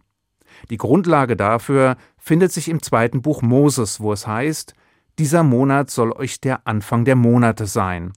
Die 0.69 0.77
Grundlage 0.77 1.37
dafür 1.37 1.97
findet 2.19 2.53
sich 2.53 2.69
im 2.69 2.83
zweiten 2.83 3.23
Buch 3.23 3.43
Moses, 3.43 4.01
wo 4.01 4.13
es 4.13 4.27
heißt, 4.27 4.75
dieser 5.19 5.43
Monat 5.43 5.91
soll 5.91 6.13
euch 6.13 6.41
der 6.41 6.67
Anfang 6.67 7.05
der 7.05 7.17
Monate 7.17 7.67
sein. 7.67 8.13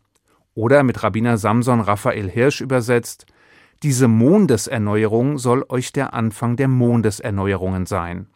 Oder 0.53 0.83
mit 0.83 1.03
Rabbiner 1.03 1.37
Samson 1.37 1.79
Raphael 1.79 2.29
Hirsch 2.29 2.61
übersetzt, 2.61 3.25
diese 3.81 4.07
Mondeserneuerung 4.07 5.37
soll 5.37 5.65
euch 5.69 5.91
der 5.91 6.13
Anfang 6.13 6.55
der 6.55 6.67
Mondeserneuerungen 6.67 7.85
sein. 7.85 8.27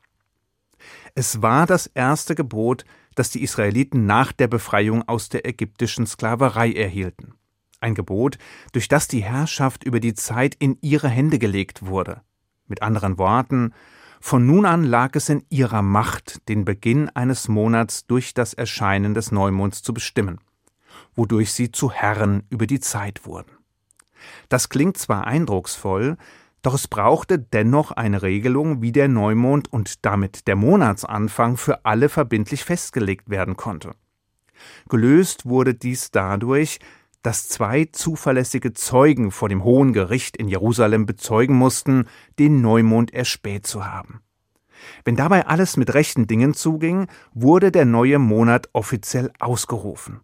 Es 1.16 1.42
war 1.42 1.66
das 1.66 1.88
erste 1.88 2.36
Gebot, 2.36 2.86
das 3.16 3.30
die 3.30 3.44
Israeliten 3.44 4.06
nach 4.06 4.32
der 4.32 4.48
Befreiung 4.48 5.08
aus 5.08 5.30
der 5.30 5.48
ägyptischen 5.48 6.06
Sklaverei 6.06 6.72
erhielten 6.72 7.34
ein 7.80 7.96
Gebot, 7.96 8.38
durch 8.72 8.88
das 8.88 9.08
die 9.08 9.24
Herrschaft 9.24 9.84
über 9.84 10.00
die 10.00 10.14
Zeit 10.14 10.56
in 10.56 10.78
ihre 10.82 11.10
Hände 11.10 11.40
gelegt 11.40 11.86
wurde. 11.86 12.22
Mit 12.68 12.82
anderen 12.82 13.18
Worten, 13.18 13.74
von 14.20 14.46
nun 14.46 14.66
an 14.66 14.84
lag 14.84 15.16
es 15.16 15.30
in 15.30 15.44
ihrer 15.50 15.82
Macht, 15.82 16.48
den 16.50 16.66
Beginn 16.66 17.10
eines 17.10 17.48
Monats 17.48 18.06
durch 18.08 18.34
das 18.34 18.54
Erscheinen 18.54 19.14
des 19.14 19.32
Neumonds 19.32 19.84
zu 19.84 19.94
bestimmen, 19.94 20.40
wodurch 21.16 21.54
sie 21.54 21.72
zu 21.72 21.92
Herren 21.92 22.44
über 22.50 22.68
die 22.68 22.80
Zeit 22.80 23.26
wurden. 23.26 23.52
Das 24.50 24.70
klingt 24.70 24.98
zwar 24.98 25.28
eindrucksvoll, 25.28 26.18
doch 26.62 26.74
es 26.74 26.88
brauchte 26.88 27.40
dennoch 27.40 27.92
eine 27.92 28.24
Regelung, 28.24 28.82
wie 28.82 28.92
der 28.92 29.08
Neumond 29.08 29.72
und 29.72 30.06
damit 30.06 30.48
der 30.48 30.56
Monatsanfang 30.56 31.56
für 31.56 31.86
alle 31.86 32.10
verbindlich 32.10 32.66
festgelegt 32.66 33.30
werden 33.30 33.56
konnte. 33.56 33.92
Gelöst 34.90 35.46
wurde 35.46 35.76
dies 35.76 36.12
dadurch, 36.12 36.80
dass 37.28 37.50
zwei 37.50 37.90
zuverlässige 37.92 38.72
Zeugen 38.72 39.32
vor 39.32 39.50
dem 39.50 39.66
Hohen 39.66 39.92
Gericht 39.92 40.38
in 40.38 40.48
Jerusalem 40.48 41.06
bezeugen 41.06 41.58
mussten, 41.58 42.06
den 42.40 42.62
Neumond 42.62 43.14
erspäht 43.14 43.68
zu 43.68 43.86
haben. 43.86 44.22
Wenn 45.04 45.18
dabei 45.18 45.46
alles 45.46 45.76
mit 45.76 45.94
rechten 45.94 46.28
Dingen 46.28 46.54
zuging, 46.54 47.08
wurde 47.34 47.70
der 47.70 47.84
neue 47.84 48.18
Monat 48.18 48.70
offiziell 48.72 49.30
ausgerufen. 49.40 50.22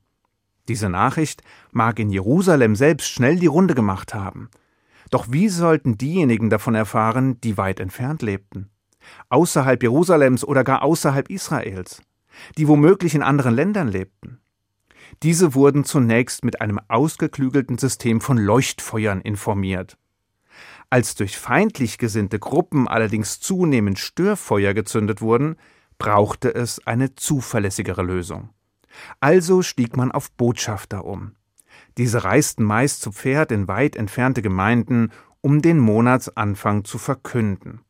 Diese 0.70 0.88
Nachricht 0.88 1.44
mag 1.74 2.00
in 2.00 2.10
Jerusalem 2.10 2.74
selbst 2.78 3.10
schnell 3.10 3.36
die 3.36 3.48
Runde 3.48 3.76
gemacht 3.76 4.14
haben. 4.14 4.50
Doch 5.12 5.26
wie 5.30 5.50
sollten 5.50 5.98
diejenigen 5.98 6.50
davon 6.50 6.74
erfahren, 6.74 7.38
die 7.42 7.58
weit 7.58 7.82
entfernt 7.82 8.22
lebten? 8.22 8.70
Außerhalb 9.28 9.84
Jerusalems 9.84 10.46
oder 10.46 10.64
gar 10.64 10.82
außerhalb 10.84 11.30
Israels? 11.30 12.02
Die 12.58 12.70
womöglich 12.70 13.14
in 13.14 13.24
anderen 13.24 13.56
Ländern 13.56 13.90
lebten? 13.90 14.40
Diese 15.22 15.54
wurden 15.54 15.84
zunächst 15.84 16.44
mit 16.44 16.62
einem 16.62 16.80
ausgeklügelten 16.88 17.78
System 17.78 18.22
von 18.22 18.38
Leuchtfeuern 18.38 19.22
informiert. 19.22 19.98
Als 20.90 21.16
durch 21.16 21.38
feindlich 21.38 21.98
gesinnte 21.98 22.40
Gruppen 22.40 22.88
allerdings 22.88 23.40
zunehmend 23.40 24.00
Störfeuer 24.00 24.74
gezündet 24.74 25.22
wurden, 25.22 25.56
brauchte 25.98 26.54
es 26.54 26.86
eine 26.86 27.16
zuverlässigere 27.16 28.04
Lösung. 28.04 28.50
Also 29.20 29.62
stieg 29.62 29.98
man 29.98 30.12
auf 30.12 30.32
Botschafter 30.32 31.06
um. 31.06 31.36
Diese 31.98 32.24
reisten 32.24 32.64
meist 32.64 33.02
zu 33.02 33.12
Pferd 33.12 33.52
in 33.52 33.68
weit 33.68 33.96
entfernte 33.96 34.42
Gemeinden, 34.42 35.12
um 35.42 35.62
den 35.62 35.80
Monatsanfang 35.80 36.86
zu 36.86 36.98
verkünden. 36.98 37.82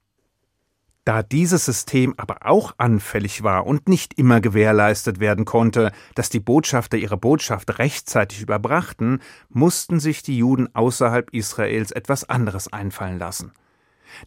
Da 1.06 1.22
dieses 1.22 1.66
System 1.66 2.14
aber 2.16 2.46
auch 2.46 2.76
anfällig 2.78 3.44
war 3.44 3.68
und 3.68 3.90
nicht 3.90 4.18
immer 4.18 4.40
gewährleistet 4.40 5.20
werden 5.20 5.44
konnte, 5.44 5.92
dass 6.16 6.30
die 6.30 6.40
Botschafter 6.40 6.98
ihre 6.98 7.18
Botschaft 7.18 7.78
rechtzeitig 7.78 8.42
überbrachten, 8.42 9.20
mussten 9.50 10.00
sich 10.00 10.24
die 10.24 10.38
Juden 10.38 10.74
außerhalb 10.74 11.30
Israels 11.34 11.92
etwas 11.92 12.30
anderes 12.30 12.72
einfallen 12.72 13.20
lassen. 13.20 13.52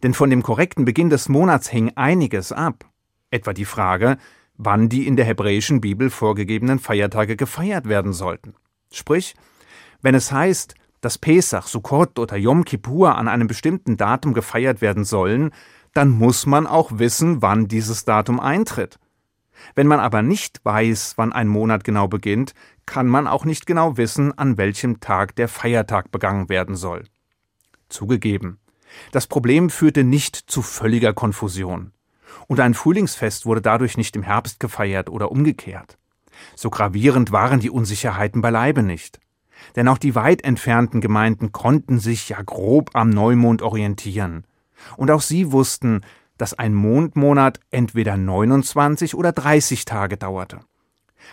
Denn 0.03 0.13
von 0.13 0.29
dem 0.29 0.43
korrekten 0.43 0.85
Beginn 0.85 1.09
des 1.09 1.29
Monats 1.29 1.67
hing 1.69 1.93
einiges 1.95 2.51
ab, 2.51 2.85
etwa 3.31 3.53
die 3.53 3.65
Frage, 3.65 4.17
wann 4.57 4.89
die 4.89 5.07
in 5.07 5.15
der 5.15 5.25
hebräischen 5.25 5.81
Bibel 5.81 6.11
vorgegebenen 6.11 6.77
Feiertage 6.77 7.35
gefeiert 7.35 7.87
werden 7.87 8.13
sollten. 8.13 8.53
Sprich, 8.91 9.35
wenn 10.01 10.13
es 10.13 10.31
heißt, 10.31 10.75
dass 11.01 11.17
Pesach, 11.17 11.67
Sukkot 11.67 12.19
oder 12.19 12.37
Yom 12.37 12.65
Kippur 12.65 13.15
an 13.15 13.27
einem 13.27 13.47
bestimmten 13.47 13.97
Datum 13.97 14.33
gefeiert 14.33 14.81
werden 14.81 15.05
sollen, 15.05 15.51
dann 15.93 16.09
muss 16.09 16.45
man 16.45 16.67
auch 16.67 16.99
wissen, 16.99 17.41
wann 17.41 17.67
dieses 17.67 18.05
Datum 18.05 18.39
eintritt. 18.39 18.99
Wenn 19.75 19.87
man 19.87 19.99
aber 19.99 20.21
nicht 20.21 20.63
weiß, 20.63 21.13
wann 21.17 21.33
ein 21.33 21.47
Monat 21.47 21.83
genau 21.83 22.07
beginnt, 22.07 22.53
kann 22.85 23.07
man 23.07 23.27
auch 23.27 23.45
nicht 23.45 23.65
genau 23.65 23.97
wissen, 23.97 24.37
an 24.37 24.57
welchem 24.57 24.99
Tag 24.99 25.35
der 25.35 25.47
Feiertag 25.47 26.11
begangen 26.11 26.49
werden 26.49 26.75
soll. 26.75 27.05
Zugegeben, 27.89 28.59
das 29.11 29.27
Problem 29.27 29.69
führte 29.69 30.03
nicht 30.03 30.35
zu 30.35 30.61
völliger 30.61 31.13
Konfusion. 31.13 31.91
Und 32.47 32.59
ein 32.59 32.73
Frühlingsfest 32.73 33.45
wurde 33.45 33.61
dadurch 33.61 33.97
nicht 33.97 34.15
im 34.15 34.23
Herbst 34.23 34.59
gefeiert 34.59 35.09
oder 35.09 35.31
umgekehrt. 35.31 35.97
So 36.55 36.69
gravierend 36.69 37.31
waren 37.31 37.59
die 37.59 37.69
Unsicherheiten 37.69 38.41
beileibe 38.41 38.83
nicht. 38.83 39.19
Denn 39.75 39.87
auch 39.87 39.97
die 39.97 40.15
weit 40.15 40.43
entfernten 40.43 41.01
Gemeinden 41.01 41.51
konnten 41.51 41.99
sich 41.99 42.29
ja 42.29 42.41
grob 42.41 42.91
am 42.93 43.09
Neumond 43.09 43.61
orientieren. 43.61 44.45
Und 44.95 45.11
auch 45.11 45.21
sie 45.21 45.51
wussten, 45.51 46.01
dass 46.37 46.53
ein 46.53 46.73
Mondmonat 46.73 47.59
entweder 47.71 48.17
29 48.17 49.15
oder 49.15 49.31
30 49.31 49.85
Tage 49.85 50.17
dauerte. 50.17 50.59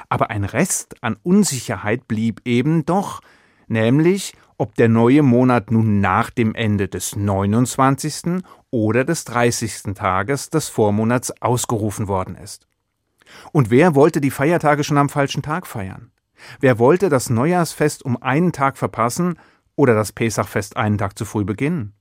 Aber 0.08 0.30
ein 0.30 0.44
Rest 0.44 0.96
an 1.02 1.16
Unsicherheit 1.22 2.08
blieb 2.08 2.40
eben 2.44 2.84
doch, 2.84 3.20
nämlich 3.68 4.34
ob 4.56 4.74
der 4.76 4.88
neue 4.88 5.22
Monat 5.22 5.70
nun 5.70 6.00
nach 6.00 6.30
dem 6.30 6.54
Ende 6.54 6.88
des 6.88 7.16
29. 7.16 8.42
oder 8.70 9.04
des 9.04 9.24
30. 9.24 9.94
Tages 9.94 10.50
des 10.50 10.68
Vormonats 10.68 11.32
ausgerufen 11.42 12.08
worden 12.08 12.36
ist. 12.36 12.66
Und 13.52 13.70
wer 13.70 13.94
wollte 13.94 14.20
die 14.20 14.30
Feiertage 14.30 14.84
schon 14.84 14.98
am 14.98 15.08
falschen 15.08 15.42
Tag 15.42 15.66
feiern? 15.66 16.12
Wer 16.60 16.78
wollte 16.78 17.08
das 17.08 17.30
Neujahrsfest 17.30 18.04
um 18.04 18.20
einen 18.20 18.52
Tag 18.52 18.76
verpassen 18.76 19.38
oder 19.76 19.94
das 19.94 20.12
Pesachfest 20.12 20.76
einen 20.76 20.98
Tag 20.98 21.18
zu 21.18 21.24
früh 21.24 21.44
beginnen? 21.44 21.94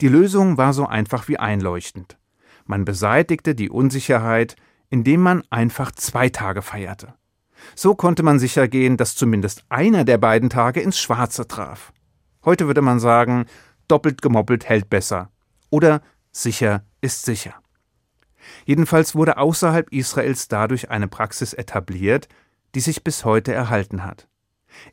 Die 0.00 0.08
Lösung 0.08 0.58
war 0.58 0.72
so 0.72 0.86
einfach 0.86 1.28
wie 1.28 1.38
einleuchtend. 1.38 2.18
Man 2.64 2.84
beseitigte 2.84 3.54
die 3.54 3.70
Unsicherheit, 3.70 4.56
indem 4.90 5.20
man 5.20 5.42
einfach 5.50 5.92
zwei 5.92 6.28
Tage 6.28 6.62
feierte. 6.62 7.14
So 7.74 7.94
konnte 7.94 8.22
man 8.22 8.38
sicher 8.38 8.68
gehen, 8.68 8.96
dass 8.96 9.14
zumindest 9.14 9.64
einer 9.68 10.04
der 10.04 10.18
beiden 10.18 10.50
Tage 10.50 10.80
ins 10.80 10.98
Schwarze 10.98 11.48
traf. 11.48 11.92
Heute 12.44 12.66
würde 12.66 12.82
man 12.82 13.00
sagen, 13.00 13.46
doppelt 13.88 14.22
gemoppelt 14.22 14.68
hält 14.68 14.90
besser. 14.90 15.30
Oder 15.70 16.02
sicher 16.30 16.84
ist 17.00 17.24
sicher. 17.24 17.54
Jedenfalls 18.64 19.14
wurde 19.14 19.38
außerhalb 19.38 19.92
Israels 19.92 20.48
dadurch 20.48 20.90
eine 20.90 21.08
Praxis 21.08 21.52
etabliert, 21.52 22.28
die 22.74 22.80
sich 22.80 23.02
bis 23.02 23.24
heute 23.24 23.52
erhalten 23.52 24.04
hat. 24.04 24.28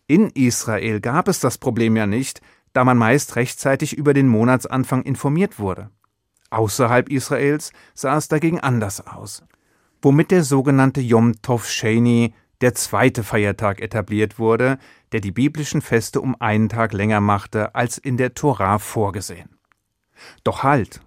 In 0.07 0.29
Israel 0.29 1.01
gab 1.01 1.27
es 1.27 1.39
das 1.39 1.57
Problem 1.57 1.95
ja 1.95 2.07
nicht, 2.07 2.41
da 2.73 2.83
man 2.83 2.97
meist 2.97 3.35
rechtzeitig 3.35 3.97
über 3.97 4.13
den 4.13 4.27
Monatsanfang 4.27 5.03
informiert 5.03 5.59
wurde. 5.59 5.89
Außerhalb 6.49 7.09
Israels 7.09 7.71
sah 7.93 8.17
es 8.17 8.27
dagegen 8.27 8.59
anders 8.59 9.07
aus, 9.07 9.43
womit 10.01 10.31
der 10.31 10.43
sogenannte 10.43 11.01
Yom 11.01 11.41
Tov 11.41 11.67
Sheni, 11.67 12.33
der 12.61 12.75
zweite 12.75 13.23
Feiertag, 13.23 13.81
etabliert 13.81 14.37
wurde, 14.37 14.77
der 15.11 15.19
die 15.19 15.31
biblischen 15.31 15.81
Feste 15.81 16.21
um 16.21 16.39
einen 16.39 16.69
Tag 16.69 16.93
länger 16.93 17.21
machte 17.21 17.73
als 17.75 17.97
in 17.97 18.17
der 18.17 18.33
Torah 18.33 18.79
vorgesehen. 18.79 19.57
Doch 20.43 20.63
halt! 20.63 21.01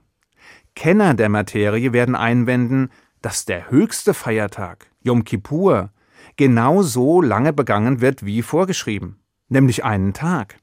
Kenner 0.74 1.14
der 1.14 1.30
Materie 1.30 1.92
werden 1.92 2.14
einwenden, 2.14 2.90
dass 3.22 3.44
der 3.44 3.70
höchste 3.70 4.12
Feiertag, 4.14 4.90
Yom 5.00 5.24
Kippur, 5.24 5.90
genau 6.36 6.82
so 6.82 7.22
lange 7.22 7.52
begangen 7.52 8.00
wird 8.00 8.26
wie 8.26 8.42
vorgeschrieben, 8.42 9.18
nämlich 9.48 9.84
einen 9.84 10.12
Tag. 10.12 10.56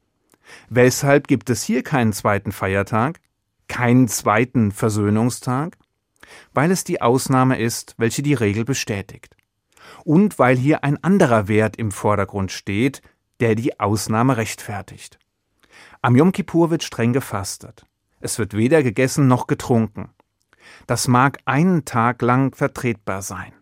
Weshalb 0.69 1.27
gibt 1.27 1.49
es 1.49 1.63
hier 1.63 1.83
keinen 1.83 2.13
zweiten 2.13 2.51
Feiertag, 2.51 3.19
keinen 3.67 4.07
zweiten 4.07 4.71
Versöhnungstag? 4.71 5.77
Weil 6.53 6.71
es 6.71 6.83
die 6.83 7.01
Ausnahme 7.01 7.59
ist, 7.59 7.95
welche 7.97 8.23
die 8.23 8.33
Regel 8.33 8.65
bestätigt. 8.65 9.35
Und 10.03 10.39
weil 10.39 10.57
hier 10.57 10.83
ein 10.83 11.03
anderer 11.03 11.47
Wert 11.47 11.75
im 11.77 11.91
Vordergrund 11.91 12.51
steht, 12.51 13.01
der 13.39 13.55
die 13.55 13.79
Ausnahme 13.79 14.37
rechtfertigt. 14.37 15.19
Am 16.01 16.15
Yom 16.15 16.31
Kippur 16.31 16.69
wird 16.69 16.83
streng 16.83 17.13
gefastet. 17.13 17.85
Es 18.19 18.39
wird 18.39 18.55
weder 18.55 18.83
gegessen 18.83 19.27
noch 19.27 19.47
getrunken. 19.47 20.09
Das 20.87 21.07
mag 21.07 21.39
einen 21.45 21.85
Tag 21.85 22.21
lang 22.21 22.55
vertretbar 22.55 23.21
sein. 23.21 23.53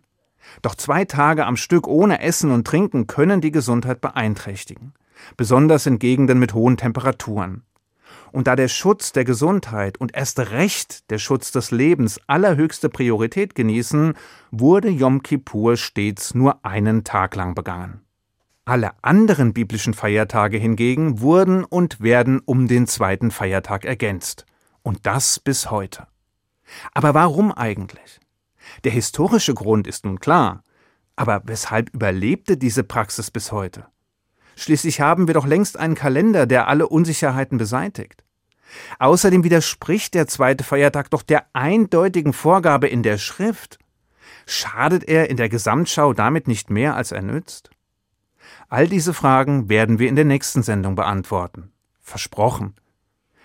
Doch 0.61 0.75
zwei 0.75 1.05
Tage 1.05 1.45
am 1.45 1.57
Stück 1.57 1.87
ohne 1.87 2.21
Essen 2.21 2.51
und 2.51 2.65
Trinken 2.65 3.07
können 3.07 3.41
die 3.41 3.51
Gesundheit 3.51 4.01
beeinträchtigen, 4.01 4.93
besonders 5.37 5.85
in 5.85 5.99
Gegenden 5.99 6.39
mit 6.39 6.53
hohen 6.53 6.77
Temperaturen. 6.77 7.63
Und 8.31 8.47
da 8.47 8.55
der 8.55 8.69
Schutz 8.69 9.11
der 9.11 9.25
Gesundheit 9.25 9.97
und 9.97 10.15
erst 10.15 10.39
recht 10.39 11.09
der 11.09 11.17
Schutz 11.17 11.51
des 11.51 11.71
Lebens 11.71 12.19
allerhöchste 12.27 12.89
Priorität 12.89 13.55
genießen, 13.55 14.13
wurde 14.51 14.89
Yom 14.89 15.21
Kippur 15.21 15.75
stets 15.75 16.33
nur 16.33 16.65
einen 16.65 17.03
Tag 17.03 17.35
lang 17.35 17.55
begangen. 17.55 18.01
Alle 18.63 18.91
anderen 19.01 19.53
biblischen 19.53 19.93
Feiertage 19.93 20.57
hingegen 20.57 21.19
wurden 21.19 21.63
und 21.65 21.99
werden 21.99 22.39
um 22.45 22.67
den 22.67 22.87
zweiten 22.87 23.31
Feiertag 23.31 23.85
ergänzt. 23.85 24.45
Und 24.83 25.05
das 25.05 25.39
bis 25.39 25.69
heute. 25.69 26.07
Aber 26.93 27.13
warum 27.13 27.51
eigentlich? 27.51 28.19
Der 28.83 28.91
historische 28.91 29.53
Grund 29.53 29.87
ist 29.87 30.05
nun 30.05 30.19
klar, 30.19 30.63
aber 31.15 31.41
weshalb 31.45 31.93
überlebte 31.93 32.57
diese 32.57 32.83
Praxis 32.83 33.31
bis 33.31 33.51
heute? 33.51 33.87
Schließlich 34.55 35.01
haben 35.01 35.27
wir 35.27 35.33
doch 35.33 35.45
längst 35.45 35.77
einen 35.77 35.95
Kalender, 35.95 36.45
der 36.45 36.67
alle 36.67 36.87
Unsicherheiten 36.87 37.57
beseitigt. 37.57 38.23
Außerdem 38.99 39.43
widerspricht 39.43 40.13
der 40.13 40.27
zweite 40.27 40.63
Feiertag 40.63 41.09
doch 41.09 41.23
der 41.23 41.45
eindeutigen 41.53 42.33
Vorgabe 42.33 42.87
in 42.87 43.03
der 43.03 43.17
Schrift. 43.17 43.79
Schadet 44.45 45.03
er 45.03 45.29
in 45.29 45.37
der 45.37 45.49
Gesamtschau 45.49 46.13
damit 46.13 46.47
nicht 46.47 46.69
mehr, 46.69 46.95
als 46.95 47.11
er 47.11 47.21
nützt? 47.21 47.69
All 48.69 48.87
diese 48.87 49.13
Fragen 49.13 49.69
werden 49.69 49.99
wir 49.99 50.07
in 50.07 50.15
der 50.15 50.25
nächsten 50.25 50.63
Sendung 50.63 50.95
beantworten. 50.95 51.71
Versprochen. 51.99 52.75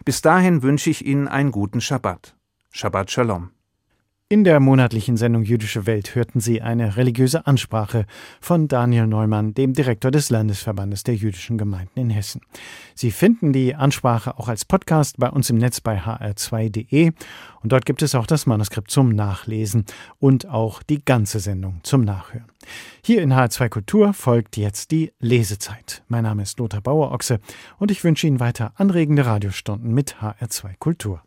Bis 0.05 0.23
dahin 0.23 0.63
wünsche 0.63 0.91
ich 0.91 1.05
Ihnen 1.05 1.29
einen 1.29 1.51
guten 1.51 1.81
Schabbat. 1.81 2.37
Shabbat 2.71 3.11
Shalom. 3.11 3.51
In 4.29 4.43
der 4.43 4.59
monatlichen 4.59 5.17
Sendung 5.17 5.45
Jüdische 5.45 5.87
Welt 5.87 6.17
hörten 6.17 6.41
Sie 6.41 6.61
eine 6.61 6.97
religiöse 6.97 7.47
Ansprache 7.47 8.07
von 8.41 8.67
Daniel 8.67 9.07
Neumann, 9.07 9.55
dem 9.55 9.73
Direktor 9.73 10.11
des 10.11 10.31
Landesverbandes 10.31 11.05
der 11.05 11.15
jüdischen 11.15 11.59
Gemeinden 11.59 12.01
in 12.01 12.11
Hessen. 12.11 12.41
Sie 12.97 13.13
finden 13.13 13.53
die 13.53 13.77
Ansprache 13.77 14.37
auch 14.37 14.49
als 14.49 14.65
Podcast 14.65 15.19
bei 15.19 15.31
uns 15.31 15.49
im 15.49 15.59
Netz 15.59 15.81
bei 15.81 16.01
hr2.de 16.01 17.13
und 17.63 17.71
dort 17.71 17.87
gibt 17.87 18.03
es 18.03 18.17
auch 18.17 18.27
das 18.27 18.47
Manuskript 18.47 18.91
zum 18.91 19.11
Nachlesen 19.11 19.85
und 20.19 20.49
auch 20.49 20.83
die 20.83 21.05
ganze 21.05 21.39
Sendung 21.39 21.79
zum 21.85 22.01
Nachhören. 22.01 22.51
Hier 23.05 23.23
in 23.23 23.33
HR2 23.33 23.69
Kultur 23.69 24.13
folgt 24.13 24.57
jetzt 24.57 24.91
die 24.91 25.13
Lesezeit. 25.21 26.03
Mein 26.09 26.25
Name 26.25 26.43
ist 26.43 26.59
Lothar 26.59 26.81
Bauer-Ochse 26.81 27.39
und 27.79 27.93
ich 27.93 28.03
wünsche 28.03 28.27
Ihnen 28.27 28.41
weiter 28.41 28.73
anregende 28.75 29.25
Radiostunden 29.25 29.95
mit 29.95 30.17
HR2 30.17 30.79
Kultur. 30.81 31.23